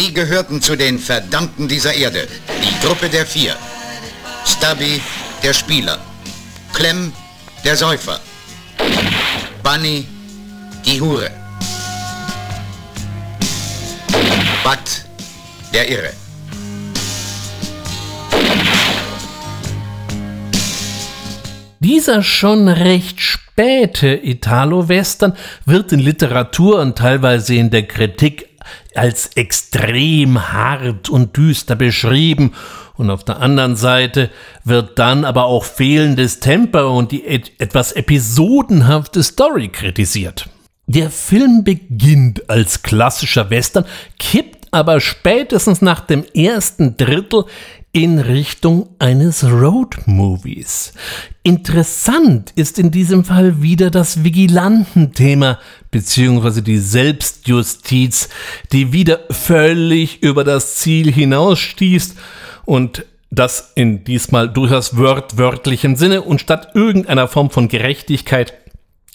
Sie 0.00 0.14
gehörten 0.14 0.62
zu 0.62 0.76
den 0.76 0.98
Verdammten 0.98 1.68
dieser 1.68 1.92
Erde, 1.92 2.26
die 2.64 2.86
Gruppe 2.86 3.10
der 3.10 3.26
Vier. 3.26 3.54
Stubby, 4.46 4.98
der 5.42 5.52
Spieler. 5.52 5.98
Clem, 6.72 7.12
der 7.66 7.76
Säufer. 7.76 8.18
Bunny, 9.62 10.06
die 10.86 10.98
Hure. 11.02 11.30
Bud, 14.64 15.04
der 15.74 15.90
Irre. 15.90 16.12
Dieser 21.80 22.22
schon 22.22 22.68
recht 22.68 23.20
späte 23.20 24.18
Italo-Western 24.22 25.34
wird 25.66 25.92
in 25.92 25.98
Literatur 25.98 26.80
und 26.80 26.96
teilweise 26.96 27.54
in 27.56 27.68
der 27.68 27.86
Kritik 27.86 28.49
als 28.94 29.28
extrem 29.36 30.52
hart 30.52 31.08
und 31.08 31.36
düster 31.36 31.76
beschrieben 31.76 32.52
und 33.00 33.10
auf 33.10 33.24
der 33.24 33.40
anderen 33.40 33.76
Seite 33.76 34.30
wird 34.64 34.98
dann 34.98 35.24
aber 35.24 35.44
auch 35.44 35.64
fehlendes 35.64 36.40
Temper 36.40 36.90
und 36.90 37.12
die 37.12 37.24
et 37.24 37.52
etwas 37.58 37.92
episodenhafte 37.92 39.22
Story 39.22 39.68
kritisiert. 39.68 40.50
Der 40.86 41.08
Film 41.08 41.64
beginnt 41.64 42.50
als 42.50 42.82
klassischer 42.82 43.48
Western, 43.48 43.86
kippt 44.18 44.68
aber 44.70 45.00
spätestens 45.00 45.80
nach 45.80 46.00
dem 46.00 46.24
ersten 46.34 46.96
Drittel 46.96 47.44
in 47.92 48.18
Richtung 48.18 48.90
eines 48.98 49.44
Road-Movies. 49.44 50.92
Interessant 51.42 52.52
ist 52.54 52.78
in 52.78 52.90
diesem 52.90 53.24
Fall 53.24 53.62
wieder 53.62 53.90
das 53.90 54.22
Vigilantenthema 54.24 55.58
beziehungsweise 55.90 56.62
die 56.62 56.78
Selbstjustiz, 56.78 58.28
die 58.72 58.92
wieder 58.92 59.20
völlig 59.30 60.22
über 60.22 60.44
das 60.44 60.76
Ziel 60.76 61.12
hinausstießt 61.12 62.16
und 62.64 63.04
das 63.30 63.72
in 63.74 64.04
diesmal 64.04 64.48
durchaus 64.48 64.96
wörtwörtlichem 64.96 65.96
Sinne 65.96 66.22
und 66.22 66.40
statt 66.40 66.72
irgendeiner 66.74 67.28
Form 67.28 67.50
von 67.50 67.68
Gerechtigkeit 67.68 68.54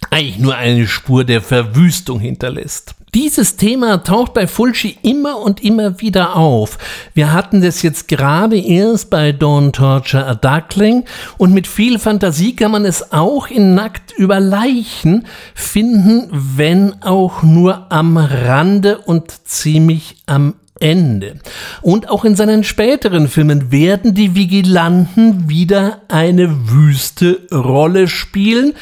eigentlich 0.09 0.37
nur 0.37 0.55
eine 0.55 0.87
Spur 0.87 1.23
der 1.23 1.41
Verwüstung 1.41 2.19
hinterlässt. 2.19 2.95
Dieses 3.15 3.55
Thema 3.55 4.03
taucht 4.03 4.33
bei 4.33 4.45
Fulci 4.45 4.97
immer 5.01 5.39
und 5.39 5.63
immer 5.63 6.01
wieder 6.01 6.35
auf. 6.35 6.77
Wir 7.13 7.31
hatten 7.31 7.61
das 7.61 7.81
jetzt 7.81 8.09
gerade 8.09 8.59
erst 8.59 9.09
bei 9.09 9.29
Don't 9.29 9.71
Torture 9.71 10.25
a 10.25 10.35
Duckling 10.35 11.05
und 11.37 11.53
mit 11.53 11.65
viel 11.65 11.97
Fantasie 11.97 12.57
kann 12.57 12.71
man 12.71 12.83
es 12.83 13.13
auch 13.13 13.47
in 13.47 13.73
Nackt 13.73 14.11
über 14.17 14.41
Leichen 14.41 15.25
finden, 15.53 16.27
wenn 16.29 17.01
auch 17.03 17.41
nur 17.41 17.89
am 17.89 18.17
Rande 18.17 18.97
und 18.97 19.31
ziemlich 19.47 20.17
am 20.25 20.55
Ende. 20.79 21.35
Und 21.81 22.09
auch 22.09 22.25
in 22.25 22.35
seinen 22.35 22.63
späteren 22.63 23.27
Filmen 23.27 23.71
werden 23.71 24.13
die 24.13 24.35
Vigilanten 24.35 25.49
wieder 25.49 26.01
eine 26.09 26.69
wüste 26.69 27.41
Rolle 27.51 28.07
spielen, 28.07 28.73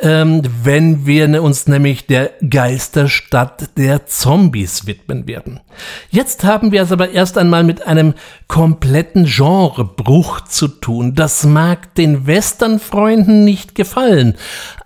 ähm, 0.00 0.42
wenn 0.62 1.06
wir 1.06 1.42
uns 1.42 1.66
nämlich 1.66 2.06
der 2.06 2.30
Geisterstadt 2.48 3.76
der 3.76 4.06
Zombies 4.06 4.86
widmen 4.86 5.26
werden. 5.26 5.60
Jetzt 6.10 6.44
haben 6.44 6.72
wir 6.72 6.82
es 6.82 6.92
aber 6.92 7.10
erst 7.10 7.38
einmal 7.38 7.64
mit 7.64 7.86
einem 7.86 8.14
kompletten 8.48 9.24
Genrebruch 9.24 10.42
zu 10.42 10.68
tun. 10.68 11.14
Das 11.14 11.44
mag 11.44 11.94
den 11.94 12.26
Westernfreunden 12.26 13.44
nicht 13.44 13.74
gefallen, 13.74 14.36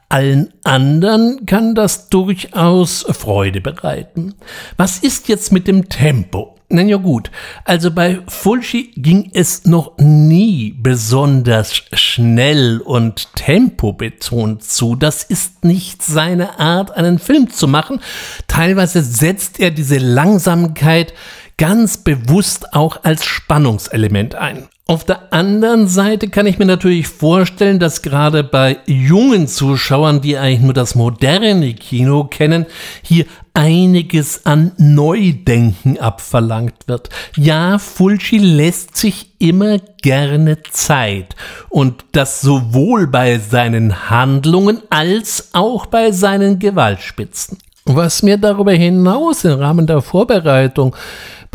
allen 0.09 0.53
anderen 0.65 1.47
kann 1.47 1.75
das 1.75 2.09
durchaus 2.09 3.07
Freude 3.11 3.61
bereiten. 3.61 4.35
Was 4.77 4.99
ist 4.99 5.29
jetzt 5.29 5.53
mit 5.53 5.67
dem 5.67 5.89
Tempo? 5.89 6.57
Na 6.69 6.83
ja 6.83 6.97
gut, 6.97 7.31
also 7.65 7.93
bei 7.93 8.19
Fulci 8.27 8.91
ging 8.97 9.31
es 9.33 9.67
noch 9.67 9.99
nie 9.99 10.75
besonders 10.77 11.83
schnell 11.93 12.81
und 12.81 13.29
tempobetont 13.37 14.65
zu. 14.65 14.97
Das 14.97 15.23
ist 15.23 15.65
nicht 15.65 16.03
seine 16.03 16.59
Art, 16.59 16.97
einen 16.97 17.21
Film 17.21 17.51
zu 17.51 17.69
machen. 17.69 18.01
Teilweise 18.49 19.03
setzt 19.03 19.61
er 19.61 19.71
diese 19.71 19.99
Langsamkeit 19.99 21.15
ganz 21.57 21.99
bewusst 21.99 22.75
auch 22.75 23.05
als 23.05 23.25
Spannungselement 23.25 24.35
ein. 24.35 24.69
Auf 24.89 25.03
der 25.03 25.33
anderen 25.33 25.89
Seite 25.89 26.29
kann 26.29 26.47
ich 26.47 26.61
mir 26.61 26.65
natürlich 26.65 27.09
vorstellen, 27.09 27.81
dass 27.81 28.03
gerade 28.03 28.45
bei 28.45 28.77
jungen 28.87 29.49
Zuschauern, 29.49 30.21
die 30.21 30.39
eigentlich 30.39 30.61
nur 30.61 30.75
das 30.75 30.95
moderne 30.95 31.75
Kino 31.75 32.23
kennen, 32.23 32.67
hier 33.03 33.25
einiges 33.53 34.47
an 34.47 34.71
Neudenken 34.77 35.99
abverlangt 35.99 36.87
wird. 36.87 37.09
Ja, 37.37 37.81
Fulci 37.81 38.39
lässt 38.39 38.97
sich 38.97 39.33
immer 39.41 39.79
gerne 40.03 40.63
Zeit 40.71 41.35
und 41.69 42.05
das 42.13 42.41
sowohl 42.41 43.09
bei 43.09 43.41
seinen 43.41 44.09
Handlungen 44.09 44.83
als 44.89 45.49
auch 45.53 45.87
bei 45.87 46.13
seinen 46.13 46.61
Gewaltspitzen. 46.61 47.59
Was 47.87 48.23
mir 48.23 48.37
darüber 48.37 48.73
hinaus 48.73 49.45
im 49.45 49.59
Rahmen 49.59 49.87
der 49.87 50.01
Vorbereitung 50.01 50.95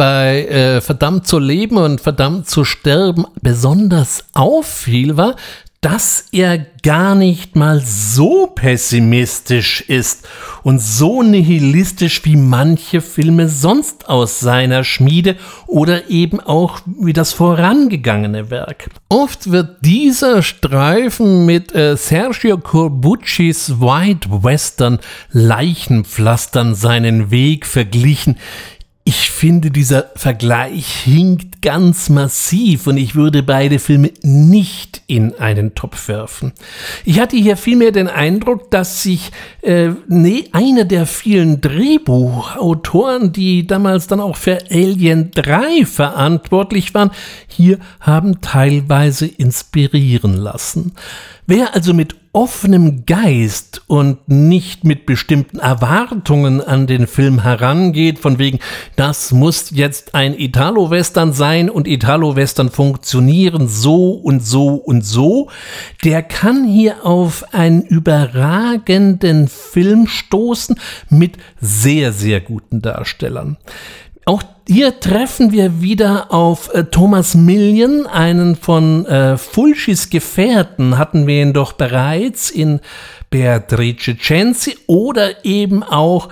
bei 0.02 0.48
äh, 0.48 0.82
Verdammt 0.82 1.28
zu 1.28 1.38
leben 1.38 1.78
und 1.78 2.02
Verdammt 2.02 2.50
zu 2.50 2.66
sterben 2.66 3.28
besonders 3.40 4.26
auffiel, 4.34 5.16
war, 5.16 5.36
dass 5.82 6.26
er 6.32 6.60
gar 6.84 7.16
nicht 7.16 7.56
mal 7.56 7.82
so 7.84 8.46
pessimistisch 8.46 9.82
ist 9.82 10.28
und 10.62 10.80
so 10.80 11.24
nihilistisch 11.24 12.24
wie 12.24 12.36
manche 12.36 13.02
Filme 13.02 13.50
sonst 13.50 14.08
aus 14.08 14.40
seiner 14.40 14.84
Schmiede 14.84 15.38
oder 15.66 16.10
eben 16.10 16.40
auch 16.40 16.82
wie 16.86 17.14
das 17.14 17.34
vorangegangene 17.34 18.52
Werk. 18.52 18.92
Oft 19.10 19.52
wird 19.52 19.84
dieser 19.84 20.44
Streifen 20.44 21.48
mit 21.48 21.74
äh, 21.74 21.98
Sergio 21.98 22.60
Corbucci's 22.60 23.82
White 23.82 24.30
Western 24.44 25.00
Leichenpflastern 25.32 26.76
seinen 26.76 27.32
Weg 27.32 27.66
verglichen, 27.66 28.38
ich 29.04 29.32
finde, 29.32 29.72
dieser 29.72 30.12
Vergleich 30.16 30.86
hinkt 30.86 31.64
ganz 31.64 32.10
massiv 32.10 32.86
und 32.86 32.98
ich 32.98 33.16
würde 33.16 33.42
beide 33.42 33.80
Filme 33.80 34.12
nicht 34.22 35.02
in 35.08 35.34
einen 35.40 35.74
Topf 35.74 36.08
werfen. 36.08 36.54
Ich 37.04 37.20
hatte 37.20 37.36
hier 37.36 37.58
vielmehr 37.58 37.92
den 37.92 38.08
Eindruck, 38.08 38.70
dass 38.70 39.02
sich 39.02 39.32
äh, 39.64 39.90
nee, 40.08 40.46
einer 40.52 40.86
der 40.86 41.08
vielen 41.08 41.62
Drehbuchautoren, 41.62 43.32
die 43.32 43.66
damals 43.66 44.06
dann 44.06 44.20
auch 44.20 44.36
für 44.36 44.60
Alien 44.70 45.32
3 45.32 45.86
verantwortlich 45.86 46.94
waren, 46.94 47.10
hier 47.48 47.80
haben 48.00 48.42
teilweise 48.42 49.26
inspirieren 49.26 50.36
lassen. 50.36 50.94
Wer 51.48 51.74
also 51.74 51.96
mit 51.96 52.21
offenem 52.34 53.06
Geist 53.06 53.82
und 53.88 54.30
nicht 54.30 54.86
mit 54.86 55.06
bestimmten 55.06 55.60
Erwartungen 55.60 56.62
an 56.62 56.88
den 56.88 57.08
Film 57.08 57.44
herangeht, 57.44 58.20
von 58.20 58.40
wegen, 58.40 58.60
das 58.96 59.32
muss 59.32 59.72
jetzt 59.72 60.16
ein 60.16 60.38
Italo-Western 60.40 61.34
sein 61.34 61.70
und 61.70 61.88
Italo-Western 61.88 62.70
funktionieren 62.70 63.68
so 63.68 64.12
und 64.12 64.46
so 64.46 64.76
und 64.76 65.02
so, 65.02 65.50
der 66.06 66.24
kann 66.24 66.64
hier 66.64 67.06
auf 67.06 67.54
einen 67.54 67.82
überragenden 67.82 69.50
Film 69.50 70.08
stoßen 70.08 70.80
mit 71.10 71.38
sehr, 71.60 72.14
sehr 72.14 72.40
guten 72.40 72.82
Darstellern. 72.82 73.58
Auch 74.32 74.44
hier 74.66 75.02
treffen 75.02 75.52
wir 75.52 75.82
wieder 75.82 76.32
auf 76.32 76.74
äh, 76.74 76.86
Thomas 76.86 77.36
Million, 77.36 78.08
einen 78.08 78.56
von 78.56 79.06
äh, 79.06 79.36
Fulcis 79.36 80.10
Gefährten, 80.10 80.98
hatten 80.98 81.28
wir 81.28 81.42
ihn 81.42 81.52
doch 81.52 81.74
bereits 81.74 82.50
in 82.50 82.80
Beatrice 83.30 84.18
Censi 84.18 84.78
oder 84.88 85.44
eben 85.44 85.84
auch 85.84 86.30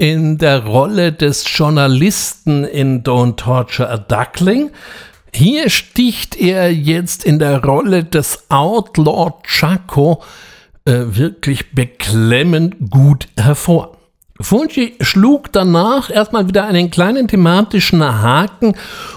in 0.00 0.38
der 0.38 0.66
Rolle 0.66 1.12
des 1.12 1.44
Journalisten 1.46 2.64
in 2.64 3.04
Don't 3.04 3.36
Torture 3.36 3.90
a 3.90 3.96
Duckling. 3.96 4.72
Hier 5.32 5.70
sticht 5.70 6.34
er 6.34 6.72
jetzt 6.72 7.24
in 7.24 7.38
der 7.38 7.62
Rolle 7.62 8.02
des 8.02 8.46
Outlaw 8.48 9.34
Chaco 9.44 10.20
äh, 10.84 10.94
wirklich 11.10 11.76
beklemmend 11.76 12.90
gut 12.90 13.28
hervor. 13.38 13.95
Fulci 14.40 14.94
schlug 15.00 15.52
danach 15.52 16.10
erstmal 16.10 16.48
wieder 16.48 16.66
einen 16.66 16.90
kleinen 16.90 17.28
thematischen 17.28 18.02
Haken 18.02 18.74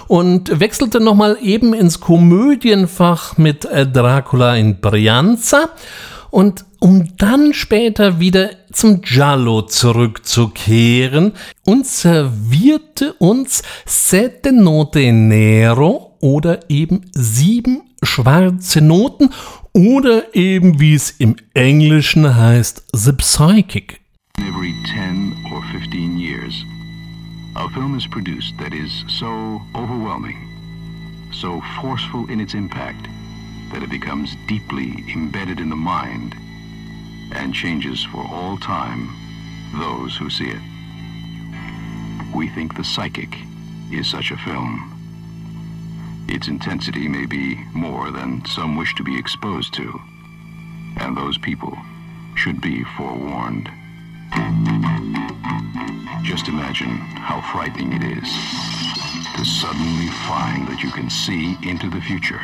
und 0.08 0.60
wechselte 0.60 1.00
nochmal 1.00 1.36
eben 1.42 1.74
ins 1.74 2.00
Komödienfach 2.00 3.36
mit 3.36 3.64
äh, 3.66 3.86
Dracula 3.86 4.56
in 4.56 4.80
Brianza 4.80 5.70
und 6.30 6.64
um 6.78 7.16
dann 7.18 7.52
später 7.52 8.20
wieder 8.20 8.50
zum 8.72 9.02
Giallo 9.02 9.62
zurückzukehren 9.62 11.32
und 11.66 11.86
servierte 11.86 13.12
uns 13.14 13.62
Sette 13.84 14.52
Note 14.52 15.12
Nero 15.12 16.16
oder 16.20 16.60
eben 16.70 17.02
sieben 17.12 17.82
schwarze 18.02 18.80
Noten 18.80 19.30
oder 19.72 20.34
eben 20.34 20.80
wie 20.80 20.94
es 20.94 21.10
im 21.10 21.36
Englischen 21.52 22.34
heißt 22.34 22.84
The 22.94 23.12
Psychic. 23.12 23.99
Every 24.60 24.76
10 24.84 25.46
or 25.54 25.62
15 25.72 26.18
years, 26.18 26.66
a 27.56 27.70
film 27.70 27.96
is 27.96 28.06
produced 28.06 28.58
that 28.58 28.74
is 28.74 29.04
so 29.08 29.62
overwhelming, 29.74 30.36
so 31.32 31.62
forceful 31.80 32.28
in 32.28 32.42
its 32.42 32.52
impact, 32.52 33.08
that 33.72 33.82
it 33.82 33.88
becomes 33.88 34.36
deeply 34.46 35.02
embedded 35.14 35.60
in 35.60 35.70
the 35.70 35.76
mind 35.76 36.34
and 37.32 37.54
changes 37.54 38.04
for 38.04 38.22
all 38.30 38.58
time 38.58 39.08
those 39.78 40.14
who 40.18 40.28
see 40.28 40.50
it. 40.50 40.60
We 42.36 42.50
think 42.50 42.76
The 42.76 42.84
Psychic 42.84 43.34
is 43.90 44.10
such 44.10 44.30
a 44.30 44.36
film. 44.36 46.26
Its 46.28 46.48
intensity 46.48 47.08
may 47.08 47.24
be 47.24 47.54
more 47.72 48.10
than 48.10 48.44
some 48.44 48.76
wish 48.76 48.94
to 48.96 49.02
be 49.02 49.18
exposed 49.18 49.72
to, 49.72 49.98
and 50.98 51.16
those 51.16 51.38
people 51.38 51.78
should 52.34 52.60
be 52.60 52.84
forewarned. 52.98 53.70
Just 56.22 56.48
imagine 56.48 56.96
how 57.18 57.40
frightening 57.52 57.92
it 57.92 58.02
is 58.04 58.28
to 59.36 59.44
suddenly 59.44 60.08
find 60.28 60.68
that 60.68 60.82
you 60.82 60.90
can 60.90 61.10
see 61.10 61.56
into 61.62 61.90
the 61.90 62.00
future, 62.00 62.40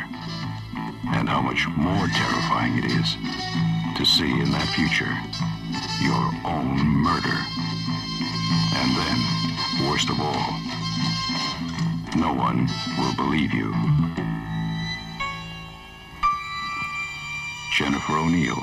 and 1.13 1.29
how 1.29 1.41
much 1.41 1.67
more 1.77 2.07
terrifying 2.07 2.77
it 2.77 2.85
is 2.85 3.15
to 3.95 4.05
see 4.05 4.29
in 4.29 4.51
that 4.51 4.67
future 4.75 5.13
your 6.01 6.25
own 6.45 6.77
murder. 6.77 7.37
And 8.75 8.89
then, 8.95 9.89
worst 9.89 10.09
of 10.09 10.19
all, 10.19 10.51
no 12.15 12.33
one 12.33 12.67
will 12.97 13.15
believe 13.15 13.53
you. 13.53 13.73
Jennifer 17.77 18.17
O'Neill 18.17 18.61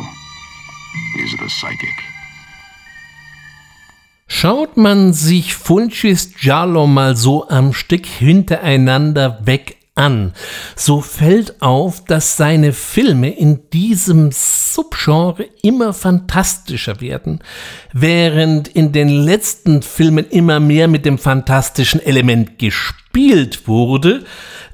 is 1.18 1.36
the 1.38 1.48
psychic. 1.48 2.13
Schaut 4.44 4.76
man 4.76 5.14
sich 5.14 5.54
Funchis 5.54 6.34
Giallo 6.38 6.86
mal 6.86 7.16
so 7.16 7.48
am 7.48 7.72
Stück 7.72 8.04
hintereinander 8.04 9.38
weg 9.46 9.78
an, 9.94 10.34
so 10.76 11.00
fällt 11.00 11.62
auf, 11.62 12.04
dass 12.04 12.36
seine 12.36 12.74
Filme 12.74 13.30
in 13.30 13.70
diesem 13.70 14.32
Subgenre 14.32 15.46
immer 15.62 15.94
fantastischer 15.94 17.00
werden, 17.00 17.38
während 17.94 18.68
in 18.68 18.92
den 18.92 19.08
letzten 19.08 19.80
Filmen 19.80 20.26
immer 20.28 20.60
mehr 20.60 20.88
mit 20.88 21.06
dem 21.06 21.16
fantastischen 21.16 22.02
Element 22.02 22.58
gespielt 22.58 23.66
wurde, 23.66 24.24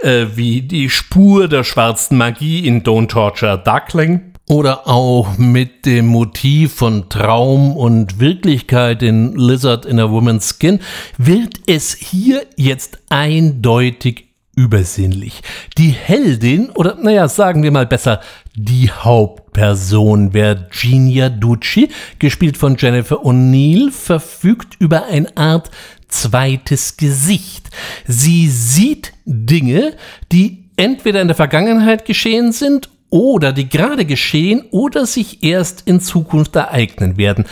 äh, 0.00 0.26
wie 0.34 0.62
die 0.62 0.90
Spur 0.90 1.46
der 1.46 1.62
schwarzen 1.62 2.18
Magie 2.18 2.66
in 2.66 2.82
Don't 2.82 3.06
Torture 3.06 3.62
Duckling 3.64 4.29
oder 4.50 4.88
auch 4.88 5.38
mit 5.38 5.86
dem 5.86 6.08
Motiv 6.08 6.74
von 6.74 7.08
Traum 7.08 7.76
und 7.76 8.18
Wirklichkeit 8.18 9.00
in 9.00 9.36
Lizard 9.36 9.86
in 9.86 10.00
a 10.00 10.10
Woman's 10.10 10.56
Skin, 10.58 10.80
wird 11.18 11.60
es 11.66 11.94
hier 11.94 12.42
jetzt 12.56 12.98
eindeutig 13.10 14.26
übersinnlich. 14.56 15.42
Die 15.78 15.90
Heldin, 15.90 16.70
oder 16.70 16.96
naja, 17.00 17.28
sagen 17.28 17.62
wir 17.62 17.70
mal 17.70 17.86
besser, 17.86 18.22
die 18.56 18.90
Hauptperson 18.90 20.34
Virginia 20.34 21.28
Ducci, 21.28 21.88
gespielt 22.18 22.56
von 22.56 22.76
Jennifer 22.76 23.24
O'Neill, 23.24 23.92
verfügt 23.92 24.74
über 24.80 25.06
eine 25.06 25.36
Art 25.36 25.70
zweites 26.08 26.96
Gesicht. 26.96 27.70
Sie 28.04 28.48
sieht 28.48 29.12
Dinge, 29.24 29.94
die 30.32 30.64
entweder 30.74 31.20
in 31.22 31.28
der 31.28 31.36
Vergangenheit 31.36 32.04
geschehen 32.04 32.50
sind 32.50 32.90
oder 33.10 33.52
die 33.52 33.68
gerade 33.68 34.04
geschehen 34.04 34.62
oder 34.70 35.04
sich 35.04 35.42
erst 35.42 35.82
in 35.86 36.00
Zukunft 36.00 36.56
ereignen 36.56 37.16
werden. 37.16 37.44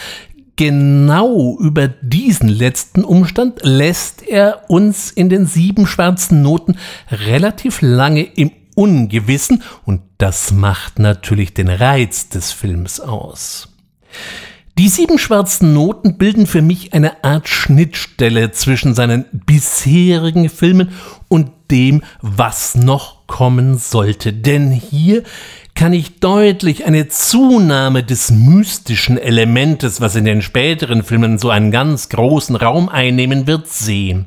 Genau 0.57 1.57
über 1.61 1.87
diesen 1.87 2.49
letzten 2.49 3.05
Umstand 3.05 3.61
lässt 3.63 4.27
er 4.27 4.63
uns 4.69 5.11
in 5.11 5.29
den 5.29 5.47
sieben 5.47 5.87
schwarzen 5.87 6.43
Noten 6.43 6.77
relativ 7.11 7.81
lange 7.81 8.23
im 8.23 8.51
Ungewissen 8.75 9.63
und 9.85 10.03
das 10.19 10.53
macht 10.53 10.99
natürlich 10.99 11.55
den 11.55 11.69
Reiz 11.69 12.29
des 12.29 12.53
Films 12.53 13.01
aus. 13.01 13.77
Die 14.79 14.89
sieben 14.89 15.19
schwarzen 15.19 15.75
Noten 15.75 16.19
bilden 16.19 16.47
für 16.47 16.63
mich 16.63 16.93
eine 16.95 17.25
Art 17.25 17.49
Schnittstelle 17.49 18.53
zwischen 18.53 18.95
seinen 18.95 19.25
bisherigen 19.33 20.49
Filmen 20.49 20.91
und 21.27 21.51
dem, 21.69 22.05
was 22.23 22.77
noch 22.77 23.27
kommen 23.27 23.77
sollte. 23.77 24.33
Denn 24.33 24.71
hier 24.71 25.25
kann 25.75 25.93
ich 25.93 26.21
deutlich 26.21 26.87
eine 26.87 27.09
Zunahme 27.09 28.05
des 28.05 28.31
mystischen 28.31 29.19
Elementes, 29.19 30.01
was 30.01 30.15
in 30.15 30.25
den 30.25 30.43
späteren 30.43 31.03
Filmen 31.03 31.39
so 31.39 31.51
einen 31.51 31.73
ganz 31.73 32.09
großen 32.09 32.55
Raum 32.55 32.89
einnehmen 32.89 33.49
wird, 33.49 33.67
sehen. 33.67 34.27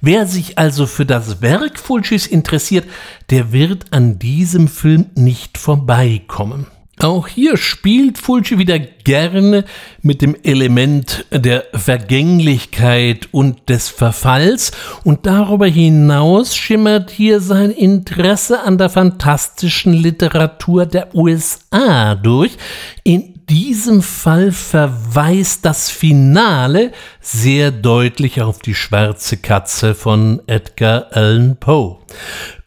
Wer 0.00 0.26
sich 0.26 0.58
also 0.58 0.86
für 0.86 1.06
das 1.06 1.42
Werk 1.42 1.78
Fulcis 1.78 2.26
interessiert, 2.26 2.86
der 3.30 3.52
wird 3.52 3.92
an 3.92 4.18
diesem 4.18 4.66
Film 4.66 5.06
nicht 5.14 5.58
vorbeikommen. 5.58 6.66
Auch 7.02 7.26
hier 7.26 7.56
spielt 7.56 8.16
Fulci 8.16 8.58
wieder 8.58 8.78
gerne 8.78 9.64
mit 10.02 10.22
dem 10.22 10.36
Element 10.44 11.26
der 11.32 11.64
Vergänglichkeit 11.74 13.28
und 13.32 13.68
des 13.68 13.88
Verfalls. 13.88 14.70
Und 15.02 15.26
darüber 15.26 15.66
hinaus 15.66 16.54
schimmert 16.54 17.10
hier 17.10 17.40
sein 17.40 17.72
Interesse 17.72 18.62
an 18.62 18.78
der 18.78 18.88
fantastischen 18.88 19.94
Literatur 19.94 20.86
der 20.86 21.12
USA 21.12 22.14
durch, 22.14 22.56
in 23.02 23.31
diesem 23.52 24.00
Fall 24.00 24.50
verweist 24.50 25.66
das 25.66 25.90
Finale 25.90 26.90
sehr 27.20 27.70
deutlich 27.70 28.40
auf 28.40 28.60
die 28.60 28.74
schwarze 28.74 29.36
Katze 29.36 29.94
von 29.94 30.40
Edgar 30.46 31.08
Allan 31.10 31.58
Poe. 31.58 31.98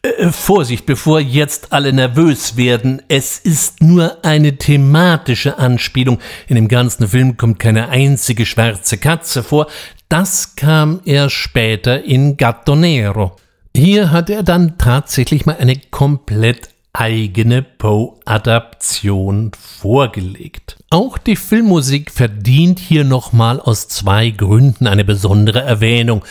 Äh, 0.02 0.30
Vorsicht, 0.30 0.86
bevor 0.86 1.18
jetzt 1.18 1.72
alle 1.72 1.92
nervös 1.92 2.56
werden. 2.56 3.02
Es 3.08 3.40
ist 3.40 3.82
nur 3.82 4.24
eine 4.24 4.58
thematische 4.58 5.58
Anspielung. 5.58 6.20
In 6.46 6.54
dem 6.54 6.68
ganzen 6.68 7.08
Film 7.08 7.36
kommt 7.36 7.58
keine 7.58 7.88
einzige 7.88 8.46
schwarze 8.46 8.98
Katze 8.98 9.42
vor. 9.42 9.66
Das 10.08 10.54
kam 10.54 11.00
erst 11.04 11.34
später 11.34 12.04
in 12.04 12.36
Gatto 12.36 12.76
Nero. 12.76 13.34
Hier 13.74 14.12
hat 14.12 14.30
er 14.30 14.44
dann 14.44 14.78
tatsächlich 14.78 15.46
mal 15.46 15.56
eine 15.58 15.80
komplett 15.90 16.75
eigene 16.98 17.62
Poe-Adaption 17.62 19.52
vorgelegt. 19.54 20.78
Auch 20.88 21.18
die 21.18 21.36
Filmmusik 21.36 22.10
verdient 22.10 22.78
hier 22.78 23.04
nochmal 23.04 23.60
aus 23.60 23.88
zwei 23.88 24.30
Gründen 24.30 24.86
eine 24.86 25.04
besondere 25.04 25.60
Erwähnung. 25.60 26.24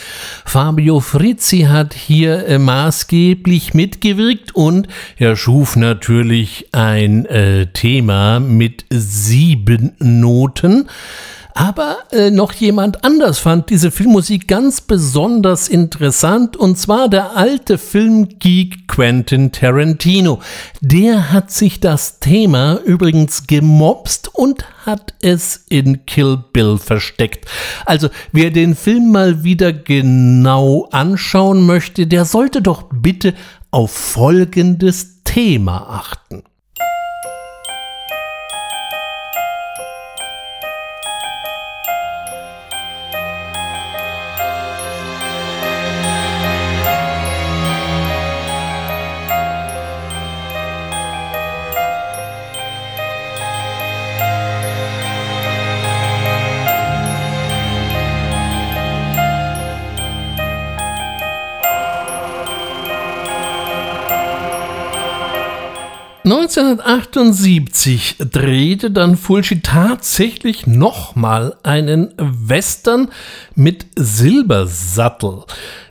Fabio 0.44 1.02
Frizzi 1.02 1.68
hat 1.70 1.94
hier 1.94 2.48
äh, 2.48 2.58
maßgeblich 2.58 3.76
mitgewirkt 3.76 4.56
und 4.56 4.88
er 5.18 5.36
schuf 5.36 5.76
natürlich 5.76 6.70
ein 6.72 7.26
äh, 7.26 7.68
Thema 7.68 8.40
mit 8.40 8.86
sieben 8.90 9.96
Noten. 10.00 10.90
Aber 11.58 12.00
äh, 12.12 12.32
noch 12.32 12.52
jemand 12.52 13.06
anders 13.06 13.40
fand 13.40 13.70
diese 13.70 13.90
Filmmusik 13.90 14.46
ganz 14.46 14.82
besonders 14.82 15.70
interessant, 15.70 16.58
und 16.58 16.78
zwar 16.78 17.08
der 17.08 17.38
alte 17.38 17.78
Filmgeek 17.78 18.90
Quentin 18.90 19.54
Tarantino. 19.54 20.42
Der 20.82 21.32
hat 21.32 21.52
sich 21.52 21.80
das 21.80 22.20
Thema 22.20 22.82
übrigens 22.84 23.48
gemobst 23.48 24.36
und 24.36 24.66
hat 24.86 25.14
es 25.22 25.64
in 25.70 26.06
Kill 26.06 26.44
Bill 26.52 26.78
versteckt. 26.78 27.50
Also 27.86 28.10
wer 28.34 28.52
den 28.52 28.76
Film 28.76 29.14
mal 29.14 29.46
wieder 29.46 29.72
genau 29.72 30.90
anschauen 30.92 31.66
möchte, 31.66 32.06
der 32.06 32.26
sollte 32.26 32.62
doch 32.62 32.84
bitte 32.92 33.34
auf 33.72 33.92
folgendes 33.92 35.24
Thema 35.24 35.88
achten. 35.90 36.44
1978 66.26 68.16
drehte 68.18 68.90
dann 68.90 69.16
Fulci 69.16 69.62
tatsächlich 69.62 70.66
nochmal 70.66 71.56
einen 71.62 72.16
Western 72.18 73.10
mit 73.54 73.86
Silbersattel. 73.96 75.44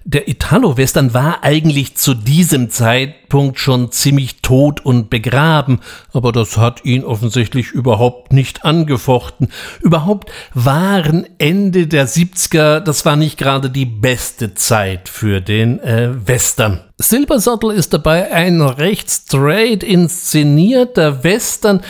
Der 0.03 0.27
Italo-Western 0.27 1.15
war 1.15 1.45
eigentlich 1.45 1.97
zu 1.97 2.15
diesem 2.15 2.69
Zeitpunkt 2.69 3.61
schon 3.61 3.93
ziemlich 3.93 4.43
tot 4.43 4.85
und 4.85 5.09
begraben, 5.09 5.79
aber 6.13 6.33
das 6.33 6.57
hat 6.57 6.85
ihn 6.85 7.05
offensichtlich 7.05 7.71
überhaupt 7.71 8.33
nicht 8.33 8.65
angefochten. 8.65 9.51
Überhaupt 9.83 10.33
waren 10.53 11.29
Ende 11.39 11.87
der 11.87 12.09
70er, 12.09 12.81
das 12.81 13.07
war 13.07 13.15
nicht 13.15 13.39
gerade 13.39 13.71
die 13.71 13.87
beste 13.87 14.55
Zeit 14.55 15.09
für 15.09 15.41
den 15.41 15.79
äh, 15.79 16.11
Western. 16.27 16.81
Silbersattel 17.09 17.71
ist 17.71 17.93
dabei 17.93 18.33
ein 18.33 18.61
recht 18.61 19.11
straight 19.11 19.83
inszenierter 19.83 21.23
Western, 21.23 21.81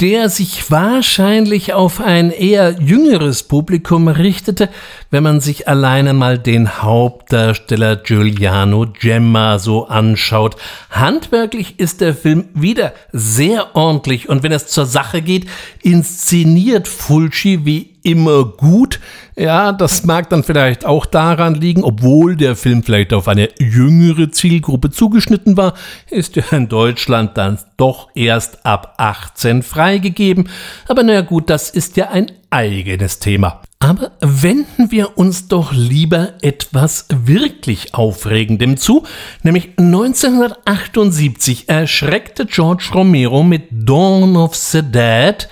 der 0.00 0.30
sich 0.30 0.70
wahrscheinlich 0.70 1.74
auf 1.74 2.00
ein 2.00 2.30
eher 2.30 2.80
jüngeres 2.80 3.42
Publikum 3.42 4.08
richtete, 4.08 4.70
wenn 5.10 5.22
man 5.22 5.40
sich 5.40 5.68
alleine 5.68 6.14
mal 6.14 6.38
den 6.38 6.82
Hauptdarsteller 6.82 7.96
Giuliano 7.96 8.86
Gemma 8.98 9.58
so 9.58 9.88
anschaut. 9.88 10.56
Handwerklich 10.88 11.78
ist 11.78 12.00
der 12.00 12.14
Film 12.14 12.48
wieder 12.54 12.94
sehr 13.12 13.76
ordentlich 13.76 14.28
und 14.30 14.42
wenn 14.42 14.52
es 14.52 14.68
zur 14.68 14.86
Sache 14.86 15.20
geht, 15.20 15.46
inszeniert 15.82 16.88
Fulci 16.88 17.66
wie 17.66 17.89
immer 18.02 18.44
gut. 18.44 19.00
Ja, 19.36 19.72
das 19.72 20.04
mag 20.04 20.28
dann 20.30 20.42
vielleicht 20.42 20.84
auch 20.84 21.06
daran 21.06 21.54
liegen, 21.54 21.84
obwohl 21.84 22.36
der 22.36 22.56
Film 22.56 22.82
vielleicht 22.82 23.12
auf 23.12 23.28
eine 23.28 23.48
jüngere 23.58 24.30
Zielgruppe 24.30 24.90
zugeschnitten 24.90 25.56
war, 25.56 25.74
ist 26.10 26.36
er 26.36 26.52
in 26.52 26.68
Deutschland 26.68 27.36
dann 27.38 27.58
doch 27.76 28.08
erst 28.14 28.66
ab 28.66 28.94
18 28.98 29.62
freigegeben. 29.62 30.48
Aber 30.88 31.02
naja 31.02 31.22
gut, 31.22 31.48
das 31.48 31.70
ist 31.70 31.96
ja 31.96 32.10
ein 32.10 32.30
eigenes 32.50 33.18
Thema. 33.18 33.62
Aber 33.82 34.12
wenden 34.20 34.90
wir 34.90 35.16
uns 35.16 35.48
doch 35.48 35.72
lieber 35.72 36.34
etwas 36.42 37.06
wirklich 37.08 37.94
Aufregendem 37.94 38.76
zu, 38.76 39.04
nämlich 39.42 39.70
1978 39.78 41.70
erschreckte 41.70 42.44
George 42.44 42.90
Romero 42.92 43.42
mit 43.42 43.68
Dawn 43.70 44.36
of 44.36 44.54
the 44.54 44.82
Dead 44.82 45.48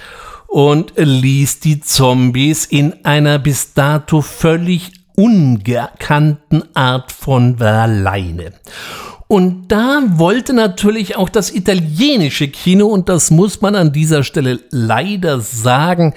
und 0.48 0.94
ließ 0.96 1.60
die 1.60 1.80
Zombies 1.80 2.64
in 2.64 3.04
einer 3.04 3.38
bis 3.38 3.74
dato 3.74 4.22
völlig 4.22 4.90
ungekannten 5.14 6.64
Art 6.74 7.12
von 7.12 7.60
alleine. 7.60 8.52
Und 9.28 9.68
da 9.68 10.00
wollte 10.06 10.54
natürlich 10.54 11.16
auch 11.16 11.28
das 11.28 11.54
italienische 11.54 12.48
Kino, 12.48 12.86
und 12.86 13.10
das 13.10 13.30
muss 13.30 13.60
man 13.60 13.74
an 13.74 13.92
dieser 13.92 14.24
Stelle 14.24 14.60
leider 14.70 15.40
sagen, 15.40 16.14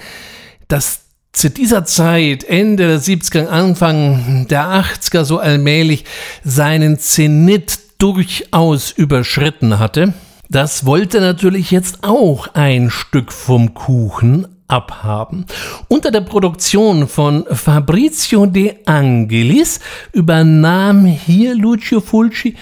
dass 0.66 1.02
zu 1.32 1.50
dieser 1.50 1.84
Zeit, 1.84 2.44
Ende 2.44 2.86
der 2.86 3.00
70er, 3.00 3.48
Anfang 3.48 4.46
der 4.48 4.64
80er, 4.64 5.24
so 5.24 5.38
allmählich 5.38 6.04
seinen 6.42 6.98
Zenit 6.98 7.78
durchaus 7.98 8.90
überschritten 8.92 9.78
hatte. 9.78 10.14
Das 10.52 10.84
wollte 10.84 11.22
natürlich 11.22 11.70
jetzt 11.70 12.04
auch 12.04 12.46
ein 12.52 12.90
Stück 12.90 13.32
vom 13.32 13.72
Kuchen 13.72 14.46
abhaben. 14.68 15.46
Unter 15.88 16.10
der 16.10 16.20
Produktion 16.20 17.08
von 17.08 17.46
Fabrizio 17.50 18.44
De 18.44 18.74
Angelis 18.84 19.80
übernahm 20.12 21.06
hier 21.06 21.54
Lucio 21.54 22.02
Fulci 22.02 22.54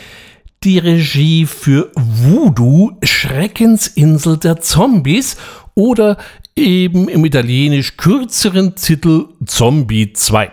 die 0.62 0.78
Regie 0.78 1.46
für 1.46 1.90
Voodoo, 1.96 2.92
Schreckensinsel 3.02 4.36
der 4.36 4.60
Zombies 4.60 5.36
oder 5.74 6.16
eben 6.54 7.08
im 7.08 7.24
italienisch 7.24 7.96
kürzeren 7.96 8.76
Titel 8.76 9.30
Zombie 9.46 10.12
2. 10.12 10.48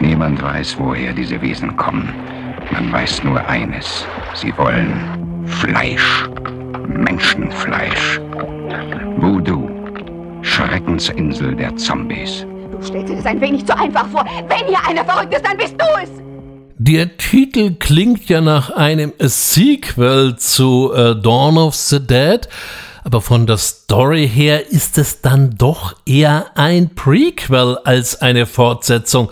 Niemand 0.00 0.42
weiß, 0.42 0.78
woher 0.80 1.12
diese 1.12 1.40
Wesen 1.40 1.76
kommen. 1.76 2.12
Man 2.72 2.90
weiß 2.90 3.22
nur 3.22 3.46
eines. 3.46 4.04
Sie 4.34 4.52
wollen 4.56 5.23
Fleisch. 5.46 6.28
Menschenfleisch. 6.88 8.20
Voodoo. 9.18 9.68
Schreckensinsel 10.42 11.54
der 11.54 11.74
Zombies. 11.76 12.46
Du 12.70 12.82
stellst 12.82 13.08
dir 13.08 13.16
das 13.16 13.26
ein 13.26 13.40
wenig 13.40 13.64
zu 13.66 13.76
einfach 13.76 14.06
vor. 14.08 14.24
Wenn 14.48 14.66
hier 14.66 14.78
einer 14.86 15.04
verrückt 15.04 15.34
ist, 15.34 15.44
dann 15.44 15.56
bist 15.56 15.74
du 15.78 15.84
es. 16.02 16.10
Der 16.76 17.16
Titel 17.16 17.76
klingt 17.78 18.28
ja 18.28 18.40
nach 18.40 18.70
einem 18.70 19.12
Sequel 19.18 20.36
zu 20.36 20.92
uh, 20.92 21.14
Dawn 21.14 21.56
of 21.56 21.74
the 21.74 22.04
Dead, 22.04 22.48
aber 23.04 23.20
von 23.20 23.46
der 23.46 23.58
Story 23.58 24.28
her 24.28 24.70
ist 24.70 24.98
es 24.98 25.20
dann 25.20 25.56
doch 25.56 25.94
eher 26.04 26.46
ein 26.56 26.94
Prequel 26.94 27.78
als 27.84 28.20
eine 28.20 28.46
Fortsetzung. 28.46 29.30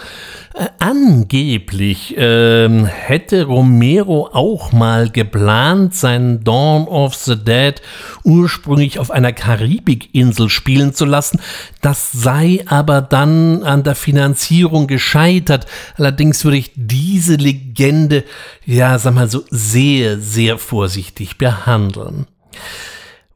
Äh, 0.55 0.67
angeblich 0.81 2.17
äh, 2.19 2.69
hätte 2.85 3.45
Romero 3.45 4.29
auch 4.33 4.73
mal 4.73 5.09
geplant, 5.09 5.95
seinen 5.95 6.45
Dawn 6.45 6.87
of 6.89 7.15
the 7.15 7.37
Dead 7.37 7.81
ursprünglich 8.23 8.99
auf 8.99 9.11
einer 9.11 9.33
Karibikinsel 9.33 10.51
spielen 10.51 10.93
zu 10.93 11.07
lassen. 11.07 11.41
Das 11.81 12.13
sei 12.13 12.65
aber 12.67 13.01
dann 13.01 13.63
an 13.63 13.83
der 13.83 13.95
Finanzierung 13.95 14.87
gescheitert. 14.89 15.67
Allerdings 15.97 16.45
würde 16.45 16.59
ich 16.59 16.73
diese 16.75 17.37
Legende, 17.37 18.25
ja, 18.67 18.99
sag 18.99 19.15
mal 19.15 19.31
so, 19.31 19.45
sehr, 19.51 20.19
sehr 20.19 20.59
vorsichtig 20.59 21.39
behandeln. 21.39 22.27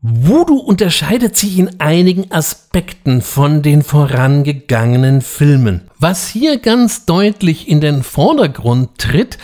Voodoo 0.09 0.59
unterscheidet 0.59 1.36
sich 1.36 1.59
in 1.59 1.80
einigen 1.80 2.30
Aspekten 2.30 3.22
von 3.22 3.62
den 3.62 3.82
vorangegangenen 3.82 5.20
Filmen. 5.20 5.90
Was 5.98 6.28
hier 6.28 6.61
ganz 6.61 7.07
deutlich 7.07 7.66
in 7.66 7.80
den 7.80 8.04
Vordergrund 8.04 8.98
tritt, 8.98 9.36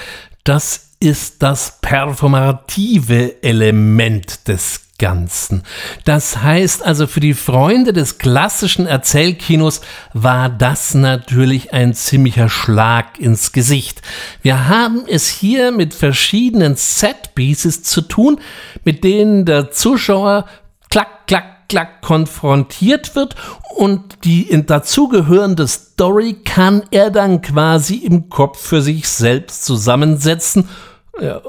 das 0.45 0.91
ist 1.01 1.43
das 1.43 1.81
performative 1.81 3.43
Element 3.43 4.47
des 4.47 4.92
Ganzen. 5.03 5.65
Das 6.05 6.45
heißt 6.45 6.85
also, 6.85 7.09
für 7.09 7.19
die 7.19 7.35
Freunde 7.35 7.93
des 7.93 8.19
klassischen 8.19 8.87
Erzählkinos 8.87 9.81
war 10.13 10.49
das 10.49 10.95
natürlich 10.95 11.73
ein 11.73 11.93
ziemlicher 11.93 12.49
Schlag 12.49 13.19
ins 13.19 13.51
Gesicht. 13.51 14.01
Wir 14.43 14.69
haben 14.69 15.03
es 15.09 15.27
hier 15.27 15.73
mit 15.73 15.93
verschiedenen 15.93 16.77
Set-Pieces 16.77 17.83
zu 17.83 18.03
tun, 18.03 18.39
mit 18.85 19.03
denen 19.03 19.45
der 19.45 19.73
Zuschauer 19.73 20.47
klack, 20.89 21.27
klack, 21.27 21.69
klack 21.69 22.01
konfrontiert 22.03 23.17
wird 23.17 23.35
und 23.75 24.25
die 24.25 24.47
dazugehörende 24.65 25.67
Story 25.67 26.37
kann 26.45 26.85
er 26.93 27.11
dann 27.11 27.43
quasi 27.43 27.97
im 27.97 28.29
Kopf 28.29 28.61
für 28.61 28.81
sich 28.81 29.09
selbst 29.09 29.65
zusammensetzen 29.65 30.69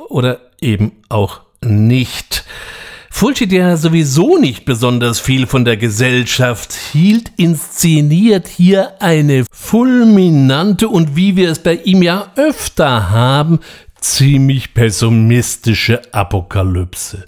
oder 0.10 0.40
eben 0.60 0.94
auch 1.08 1.42
nicht. 1.62 2.46
Fulci, 3.16 3.48
der 3.48 3.78
sowieso 3.78 4.38
nicht 4.38 4.66
besonders 4.66 5.20
viel 5.20 5.46
von 5.46 5.66
der 5.66 5.78
Gesellschaft 5.78 6.74
hielt, 6.74 7.32
inszeniert 7.38 8.48
hier 8.48 9.02
eine 9.02 9.46
fulminante 9.52 10.90
und 10.90 11.16
wie 11.16 11.36
wir 11.36 11.52
es 11.52 11.60
bei 11.60 11.76
ihm 11.76 12.02
ja 12.02 12.34
öfter 12.36 13.12
haben, 13.12 13.60
ziemlich 14.02 14.74
pessimistische 14.74 16.02
Apokalypse. 16.12 17.26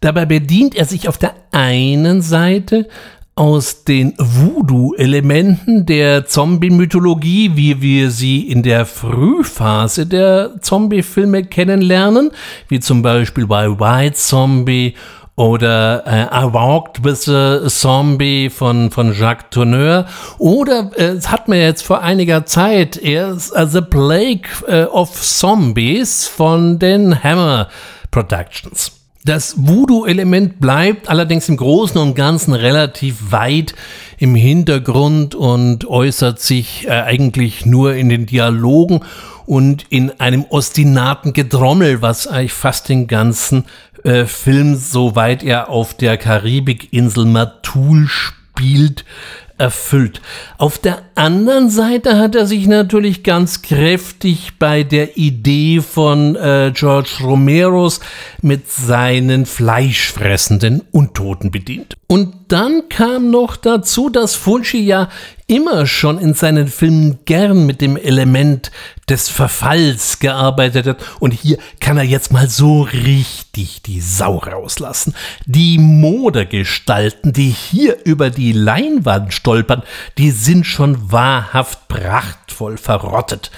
Dabei 0.00 0.26
bedient 0.26 0.74
er 0.74 0.84
sich 0.84 1.08
auf 1.08 1.16
der 1.16 1.34
einen 1.52 2.22
Seite 2.22 2.88
aus 3.36 3.84
den 3.84 4.12
Voodoo-Elementen 4.18 5.86
der 5.86 6.26
Zombie-Mythologie, 6.26 7.52
wie 7.54 7.80
wir 7.80 8.10
sie 8.10 8.48
in 8.48 8.62
der 8.64 8.84
Frühphase 8.84 10.06
der 10.06 10.60
Zombie-Filme 10.60 11.44
kennenlernen, 11.44 12.32
wie 12.68 12.80
zum 12.80 13.00
Beispiel 13.00 13.46
bei 13.46 13.68
White 13.68 14.16
Zombie 14.16 14.94
oder 15.40 16.02
äh, 16.06 16.44
I 16.44 16.52
Walked 16.52 17.02
with 17.02 17.26
a 17.26 17.66
Zombie 17.66 18.50
von, 18.50 18.90
von 18.90 19.14
Jacques 19.14 19.46
Tourneur 19.50 20.04
oder 20.36 20.90
äh, 20.96 21.16
es 21.16 21.30
hat 21.30 21.48
mir 21.48 21.62
jetzt 21.62 21.82
vor 21.82 22.02
einiger 22.02 22.44
Zeit 22.44 22.98
erst 22.98 23.56
uh, 23.56 23.64
The 23.64 23.80
Plague 23.80 24.42
uh, 24.68 24.94
of 24.94 25.10
Zombies 25.14 26.28
von 26.28 26.78
den 26.78 27.24
Hammer 27.24 27.68
Productions. 28.10 28.92
Das 29.24 29.54
Voodoo-Element 29.56 30.60
bleibt 30.60 31.08
allerdings 31.08 31.48
im 31.48 31.56
Großen 31.56 31.98
und 31.98 32.14
Ganzen 32.14 32.52
relativ 32.52 33.32
weit 33.32 33.74
im 34.18 34.34
Hintergrund 34.34 35.34
und 35.34 35.86
äußert 35.86 36.38
sich 36.38 36.86
äh, 36.86 36.90
eigentlich 36.90 37.64
nur 37.64 37.94
in 37.94 38.10
den 38.10 38.26
Dialogen 38.26 39.00
und 39.50 39.84
in 39.90 40.20
einem 40.20 40.44
ostinaten 40.48 41.32
Gedrommel, 41.32 42.02
was 42.02 42.28
eigentlich 42.28 42.52
fast 42.52 42.88
den 42.88 43.08
ganzen 43.08 43.64
äh, 44.04 44.24
Film, 44.24 44.76
soweit 44.76 45.42
er 45.42 45.68
auf 45.68 45.94
der 45.94 46.16
Karibikinsel 46.16 47.24
Matul 47.24 48.06
spielt, 48.08 49.04
erfüllt. 49.60 50.22
Auf 50.56 50.78
der 50.78 51.02
anderen 51.14 51.68
Seite 51.68 52.18
hat 52.18 52.34
er 52.34 52.46
sich 52.46 52.66
natürlich 52.66 53.22
ganz 53.22 53.60
kräftig 53.60 54.52
bei 54.58 54.82
der 54.82 55.18
Idee 55.18 55.82
von 55.82 56.34
äh, 56.34 56.72
George 56.74 57.18
Romeros 57.22 58.00
mit 58.40 58.70
seinen 58.70 59.44
fleischfressenden 59.44 60.82
Untoten 60.90 61.50
bedient. 61.50 61.96
Und 62.06 62.34
dann 62.48 62.88
kam 62.88 63.30
noch 63.30 63.56
dazu, 63.56 64.08
dass 64.08 64.34
Fulci 64.34 64.78
ja 64.78 65.10
immer 65.46 65.86
schon 65.86 66.18
in 66.18 66.32
seinen 66.32 66.68
Filmen 66.68 67.18
gern 67.26 67.66
mit 67.66 67.82
dem 67.82 67.96
Element 67.96 68.70
des 69.10 69.28
Verfalls 69.28 70.20
gearbeitet 70.20 70.86
hat. 70.86 70.98
Und 71.18 71.32
hier 71.32 71.58
kann 71.80 71.98
er 71.98 72.04
jetzt 72.04 72.32
mal 72.32 72.48
so 72.48 72.82
richtig 72.82 73.82
die 73.82 74.00
Sau 74.00 74.38
rauslassen. 74.38 75.14
Die 75.46 75.78
Modergestalten, 75.78 77.32
die 77.32 77.50
hier 77.50 77.98
über 78.04 78.30
die 78.30 78.52
Leinwand 78.52 79.34
stolpern, 79.34 79.82
die 80.16 80.30
sind 80.30 80.64
schon 80.64 81.12
wahrhaft 81.12 81.88
prachtvoll 81.88 82.78
verrottet. 82.78 83.50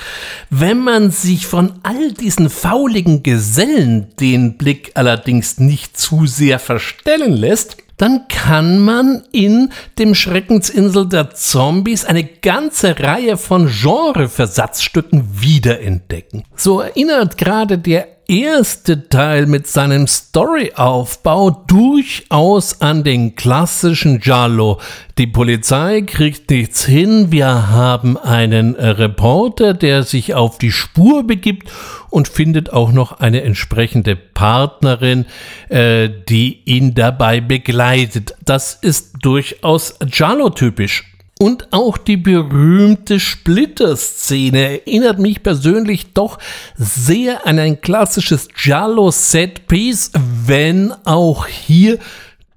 Wenn 0.48 0.78
man 0.78 1.10
sich 1.10 1.46
von 1.46 1.74
all 1.82 2.12
diesen 2.12 2.48
fauligen 2.48 3.22
Gesellen 3.22 4.16
den 4.16 4.56
Blick 4.56 4.92
allerdings 4.94 5.58
nicht 5.58 5.98
zu 5.98 6.26
sehr 6.26 6.58
verstellen 6.58 7.32
lässt, 7.32 7.76
dann 7.96 8.26
kann 8.28 8.78
man 8.78 9.22
in 9.32 9.70
dem 9.98 10.14
Schreckensinsel 10.14 11.08
der 11.08 11.30
Zombies 11.30 12.04
eine 12.04 12.24
ganze 12.24 12.98
Reihe 12.98 13.36
von 13.36 13.68
Genreversatzstücken 13.68 15.40
wiederentdecken. 15.40 16.44
So 16.56 16.80
erinnert 16.80 17.38
gerade 17.38 17.78
der 17.78 18.11
erste 18.28 19.08
Teil 19.08 19.46
mit 19.46 19.66
seinem 19.66 20.06
Storyaufbau 20.06 21.50
durchaus 21.50 22.80
an 22.80 23.04
den 23.04 23.36
klassischen 23.36 24.20
Giallo. 24.20 24.80
Die 25.18 25.26
Polizei 25.26 26.02
kriegt 26.02 26.50
nichts 26.50 26.84
hin, 26.84 27.30
wir 27.30 27.70
haben 27.70 28.16
einen 28.16 28.74
Reporter, 28.74 29.74
der 29.74 30.02
sich 30.02 30.34
auf 30.34 30.58
die 30.58 30.72
Spur 30.72 31.26
begibt 31.26 31.70
und 32.10 32.28
findet 32.28 32.72
auch 32.72 32.92
noch 32.92 33.20
eine 33.20 33.42
entsprechende 33.42 34.16
Partnerin, 34.16 35.26
äh, 35.68 36.08
die 36.28 36.62
ihn 36.64 36.94
dabei 36.94 37.40
begleitet. 37.40 38.34
Das 38.44 38.74
ist 38.74 39.16
durchaus 39.22 39.98
Giallo-typisch. 40.00 41.11
Und 41.38 41.72
auch 41.72 41.98
die 41.98 42.16
berühmte 42.16 43.18
Splitter-Szene 43.18 44.82
erinnert 44.82 45.18
mich 45.18 45.42
persönlich 45.42 46.12
doch 46.12 46.38
sehr 46.76 47.46
an 47.46 47.58
ein 47.58 47.80
klassisches 47.80 48.48
Giallo-Set-Piece, 48.48 50.12
wenn 50.46 50.92
auch 51.04 51.46
hier 51.46 51.98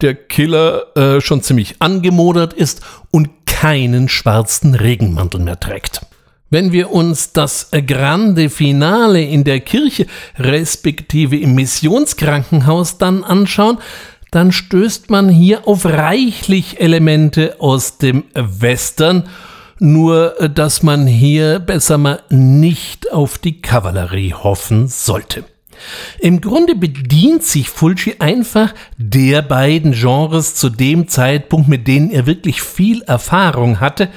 der 0.01 0.13
Killer 0.13 0.95
äh, 0.95 1.21
schon 1.21 1.41
ziemlich 1.41 1.76
angemodert 1.80 2.53
ist 2.53 2.82
und 3.11 3.30
keinen 3.47 4.09
schwarzen 4.09 4.76
Regenmantel 4.76 5.39
mehr 5.39 5.59
trägt. 5.59 6.01
Wenn 6.51 6.71
wir 6.71 6.91
uns 6.91 7.34
das 7.34 7.69
grande 7.88 8.49
Finale 8.49 9.23
in 9.23 9.43
der 9.43 9.61
Kirche 9.61 10.05
respektive 10.38 11.38
im 11.38 11.55
Missionskrankenhaus 11.55 12.97
dann 12.97 13.23
anschauen, 13.23 13.80
dann 14.36 14.52
stößt 14.52 15.10
man 15.10 15.30
hier 15.30 15.66
auf 15.66 15.86
reichlich 15.86 16.82
Elemente 16.82 17.56
aus 17.60 18.00
dem 18.00 18.26
Western, 18.34 19.30
nur 19.80 20.42
äh, 20.42 20.50
dass 20.50 20.84
man 20.84 21.08
hier 21.08 21.60
besser 21.60 21.98
mal 21.98 22.22
nicht 22.30 23.14
auf 23.14 23.38
die 23.38 23.62
Kavallerie 23.62 24.34
hoffen 24.34 24.90
sollte. 24.90 25.46
Im 26.20 26.42
Grunde 26.42 26.76
bedient 26.76 27.44
sich 27.44 27.70
Fulci 27.70 28.16
einfach 28.20 28.74
der 28.98 29.42
beiden 29.42 29.94
Genres 29.94 30.56
zu 30.56 30.70
dem 30.70 31.08
Zeitpunkt, 31.08 31.70
mit 31.70 31.88
denen 31.88 32.12
er 32.12 32.26
wirklich 32.26 32.62
viel 32.62 33.04
Erfahrung 33.04 33.80
hatte, 33.80 34.10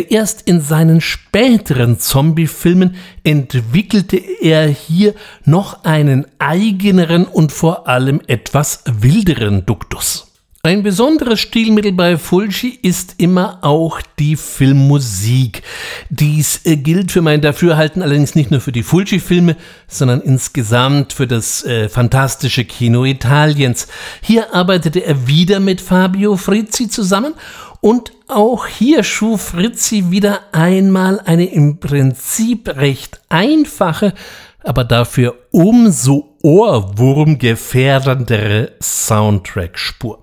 erst 0.00 0.42
in 0.42 0.60
seinen 0.60 1.00
späteren 1.00 1.98
Zombie-Filmen 1.98 2.96
entwickelte 3.24 4.16
er 4.16 4.66
hier 4.66 5.14
noch 5.44 5.84
einen 5.84 6.26
eigeneren 6.38 7.26
und 7.26 7.52
vor 7.52 7.88
allem 7.88 8.20
etwas 8.26 8.84
wilderen 8.86 9.66
Duktus. 9.66 10.32
Ein 10.64 10.84
besonderes 10.84 11.40
Stilmittel 11.40 11.90
bei 11.90 12.16
Fulci 12.16 12.78
ist 12.82 13.16
immer 13.18 13.58
auch 13.62 14.00
die 14.20 14.36
Filmmusik. 14.36 15.62
Dies 16.08 16.64
äh, 16.64 16.76
gilt 16.76 17.10
für 17.10 17.20
mein 17.20 17.40
Dafürhalten 17.40 18.00
allerdings 18.00 18.36
nicht 18.36 18.52
nur 18.52 18.60
für 18.60 18.70
die 18.70 18.84
Fulci-Filme, 18.84 19.56
sondern 19.88 20.20
insgesamt 20.20 21.14
für 21.14 21.26
das 21.26 21.64
äh, 21.64 21.88
fantastische 21.88 22.64
Kino 22.64 23.04
Italiens. 23.04 23.88
Hier 24.20 24.54
arbeitete 24.54 25.04
er 25.04 25.26
wieder 25.26 25.58
mit 25.58 25.80
Fabio 25.80 26.36
Frizzi 26.36 26.88
zusammen 26.88 27.34
und 27.82 28.12
auch 28.28 28.66
hier 28.66 29.02
schuf 29.02 29.48
Fritzi 29.48 30.10
wieder 30.10 30.40
einmal 30.52 31.20
eine 31.20 31.52
im 31.52 31.80
Prinzip 31.80 32.74
recht 32.76 33.20
einfache, 33.28 34.14
aber 34.62 34.84
dafür 34.84 35.34
umso 35.50 36.38
ohrwurmgefährdendere 36.42 38.72
Soundtrack-Spur. 38.80 40.22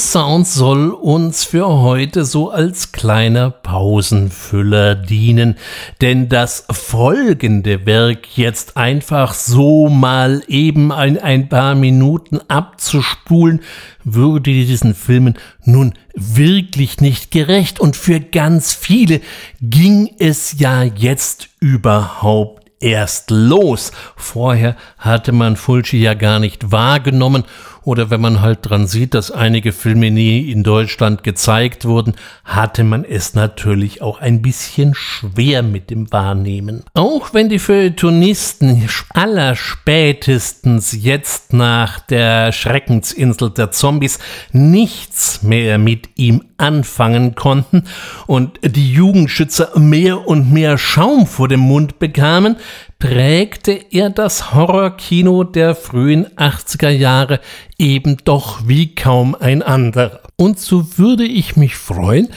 Sound 0.00 0.48
soll 0.48 0.92
uns 0.92 1.44
für 1.44 1.68
heute 1.68 2.24
so 2.24 2.50
als 2.50 2.90
kleiner 2.90 3.50
Pausenfüller 3.50 4.94
dienen, 4.94 5.56
denn 6.00 6.30
das 6.30 6.64
folgende 6.70 7.84
Werk 7.84 8.38
jetzt 8.38 8.78
einfach 8.78 9.34
so 9.34 9.90
mal 9.90 10.42
eben 10.48 10.90
ein, 10.90 11.18
ein 11.18 11.50
paar 11.50 11.74
Minuten 11.74 12.40
abzuspulen, 12.48 13.60
würde 14.02 14.50
diesen 14.50 14.94
Filmen 14.94 15.36
nun 15.64 15.92
wirklich 16.14 17.02
nicht 17.02 17.30
gerecht. 17.30 17.78
Und 17.78 17.94
für 17.94 18.20
ganz 18.20 18.72
viele 18.72 19.20
ging 19.60 20.14
es 20.18 20.58
ja 20.58 20.82
jetzt 20.82 21.50
überhaupt 21.60 22.60
erst 22.80 23.30
los. 23.30 23.92
Vorher 24.16 24.76
hatte 24.98 25.32
man 25.32 25.56
Fulci 25.56 25.98
ja 25.98 26.14
gar 26.14 26.40
nicht 26.40 26.72
wahrgenommen 26.72 27.44
oder 27.82 28.10
wenn 28.10 28.20
man 28.20 28.40
halt 28.40 28.58
dran 28.62 28.86
sieht, 28.86 29.14
dass 29.14 29.30
einige 29.30 29.72
Filme 29.72 30.10
nie 30.10 30.50
in 30.50 30.62
Deutschland 30.62 31.22
gezeigt 31.22 31.84
wurden, 31.84 32.14
hatte 32.44 32.84
man 32.84 33.04
es 33.04 33.34
natürlich 33.34 34.02
auch 34.02 34.20
ein 34.20 34.42
bisschen 34.42 34.94
schwer 34.94 35.62
mit 35.62 35.90
dem 35.90 36.12
Wahrnehmen. 36.12 36.84
Auch 36.94 37.32
wenn 37.32 37.48
die 37.48 37.58
Feuilletonisten 37.58 38.88
allerspätestens 39.10 40.92
jetzt 40.92 41.52
nach 41.52 42.00
der 42.00 42.52
Schreckensinsel 42.52 43.50
der 43.50 43.70
Zombies 43.70 44.18
nichts 44.52 45.42
mehr 45.42 45.78
mit 45.78 46.10
ihm 46.16 46.44
anfangen 46.58 47.34
konnten 47.34 47.84
und 48.26 48.58
die 48.62 48.92
Jugendschützer 48.92 49.78
mehr 49.78 50.26
und 50.28 50.52
mehr 50.52 50.76
Schaum 50.78 51.26
vor 51.26 51.48
dem 51.48 51.60
Mund 51.60 51.98
bekamen, 51.98 52.56
prägte 53.00 53.72
er 53.90 54.10
das 54.10 54.54
Horrorkino 54.54 55.42
der 55.42 55.74
frühen 55.74 56.26
80er 56.36 56.90
Jahre 56.90 57.40
eben 57.78 58.18
doch 58.24 58.68
wie 58.68 58.94
kaum 58.94 59.34
ein 59.34 59.62
anderer. 59.62 60.20
Und 60.36 60.60
so 60.60 60.98
würde 60.98 61.24
ich 61.24 61.56
mich 61.56 61.74
freuen, 61.74 62.28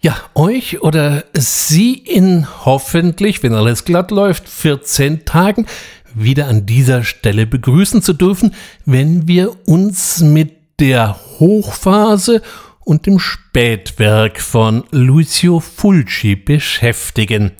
ja, 0.00 0.16
euch 0.34 0.82
oder 0.82 1.24
Sie 1.32 1.94
in 1.94 2.46
hoffentlich, 2.64 3.42
wenn 3.42 3.54
alles 3.54 3.84
glatt 3.84 4.12
läuft, 4.12 4.48
14 4.48 5.24
Tagen 5.24 5.66
wieder 6.14 6.46
an 6.46 6.66
dieser 6.66 7.02
Stelle 7.02 7.46
begrüßen 7.46 8.02
zu 8.02 8.12
dürfen, 8.12 8.54
wenn 8.84 9.26
wir 9.26 9.56
uns 9.66 10.20
mit 10.20 10.52
der 10.78 11.18
Hochphase 11.40 12.42
und 12.84 13.06
dem 13.06 13.18
Spätwerk 13.18 14.40
von 14.40 14.84
Lucio 14.90 15.60
Fulci 15.60 16.36
beschäftigen. 16.36 17.52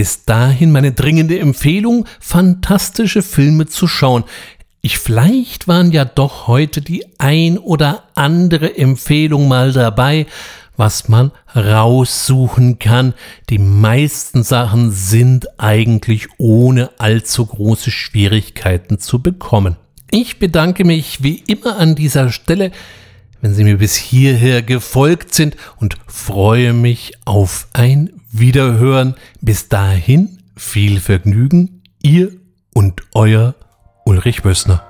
Bis 0.00 0.24
dahin 0.24 0.72
meine 0.72 0.92
dringende 0.92 1.38
Empfehlung, 1.38 2.06
fantastische 2.20 3.20
Filme 3.20 3.66
zu 3.66 3.86
schauen. 3.86 4.24
Ich 4.80 4.96
vielleicht 4.96 5.68
waren 5.68 5.92
ja 5.92 6.06
doch 6.06 6.46
heute 6.46 6.80
die 6.80 7.04
ein 7.18 7.58
oder 7.58 8.04
andere 8.14 8.78
Empfehlung 8.78 9.46
mal 9.46 9.72
dabei, 9.72 10.26
was 10.78 11.10
man 11.10 11.32
raussuchen 11.54 12.78
kann. 12.78 13.12
Die 13.50 13.58
meisten 13.58 14.42
Sachen 14.42 14.90
sind 14.90 15.60
eigentlich 15.60 16.28
ohne 16.38 16.88
allzu 16.96 17.44
große 17.44 17.90
Schwierigkeiten 17.90 19.00
zu 19.00 19.20
bekommen. 19.20 19.76
Ich 20.10 20.38
bedanke 20.38 20.86
mich 20.86 21.22
wie 21.22 21.44
immer 21.46 21.76
an 21.76 21.94
dieser 21.94 22.30
Stelle, 22.30 22.70
wenn 23.42 23.52
Sie 23.52 23.64
mir 23.64 23.76
bis 23.76 23.96
hierher 23.96 24.62
gefolgt 24.62 25.34
sind 25.34 25.58
und 25.76 25.98
freue 26.06 26.72
mich 26.72 27.12
auf 27.26 27.68
ein 27.74 28.19
Wiederhören. 28.30 29.14
Bis 29.40 29.68
dahin 29.68 30.38
viel 30.56 31.00
Vergnügen, 31.00 31.82
ihr 32.02 32.30
und 32.74 33.02
euer 33.14 33.54
Ulrich 34.04 34.44
Wössner. 34.44 34.84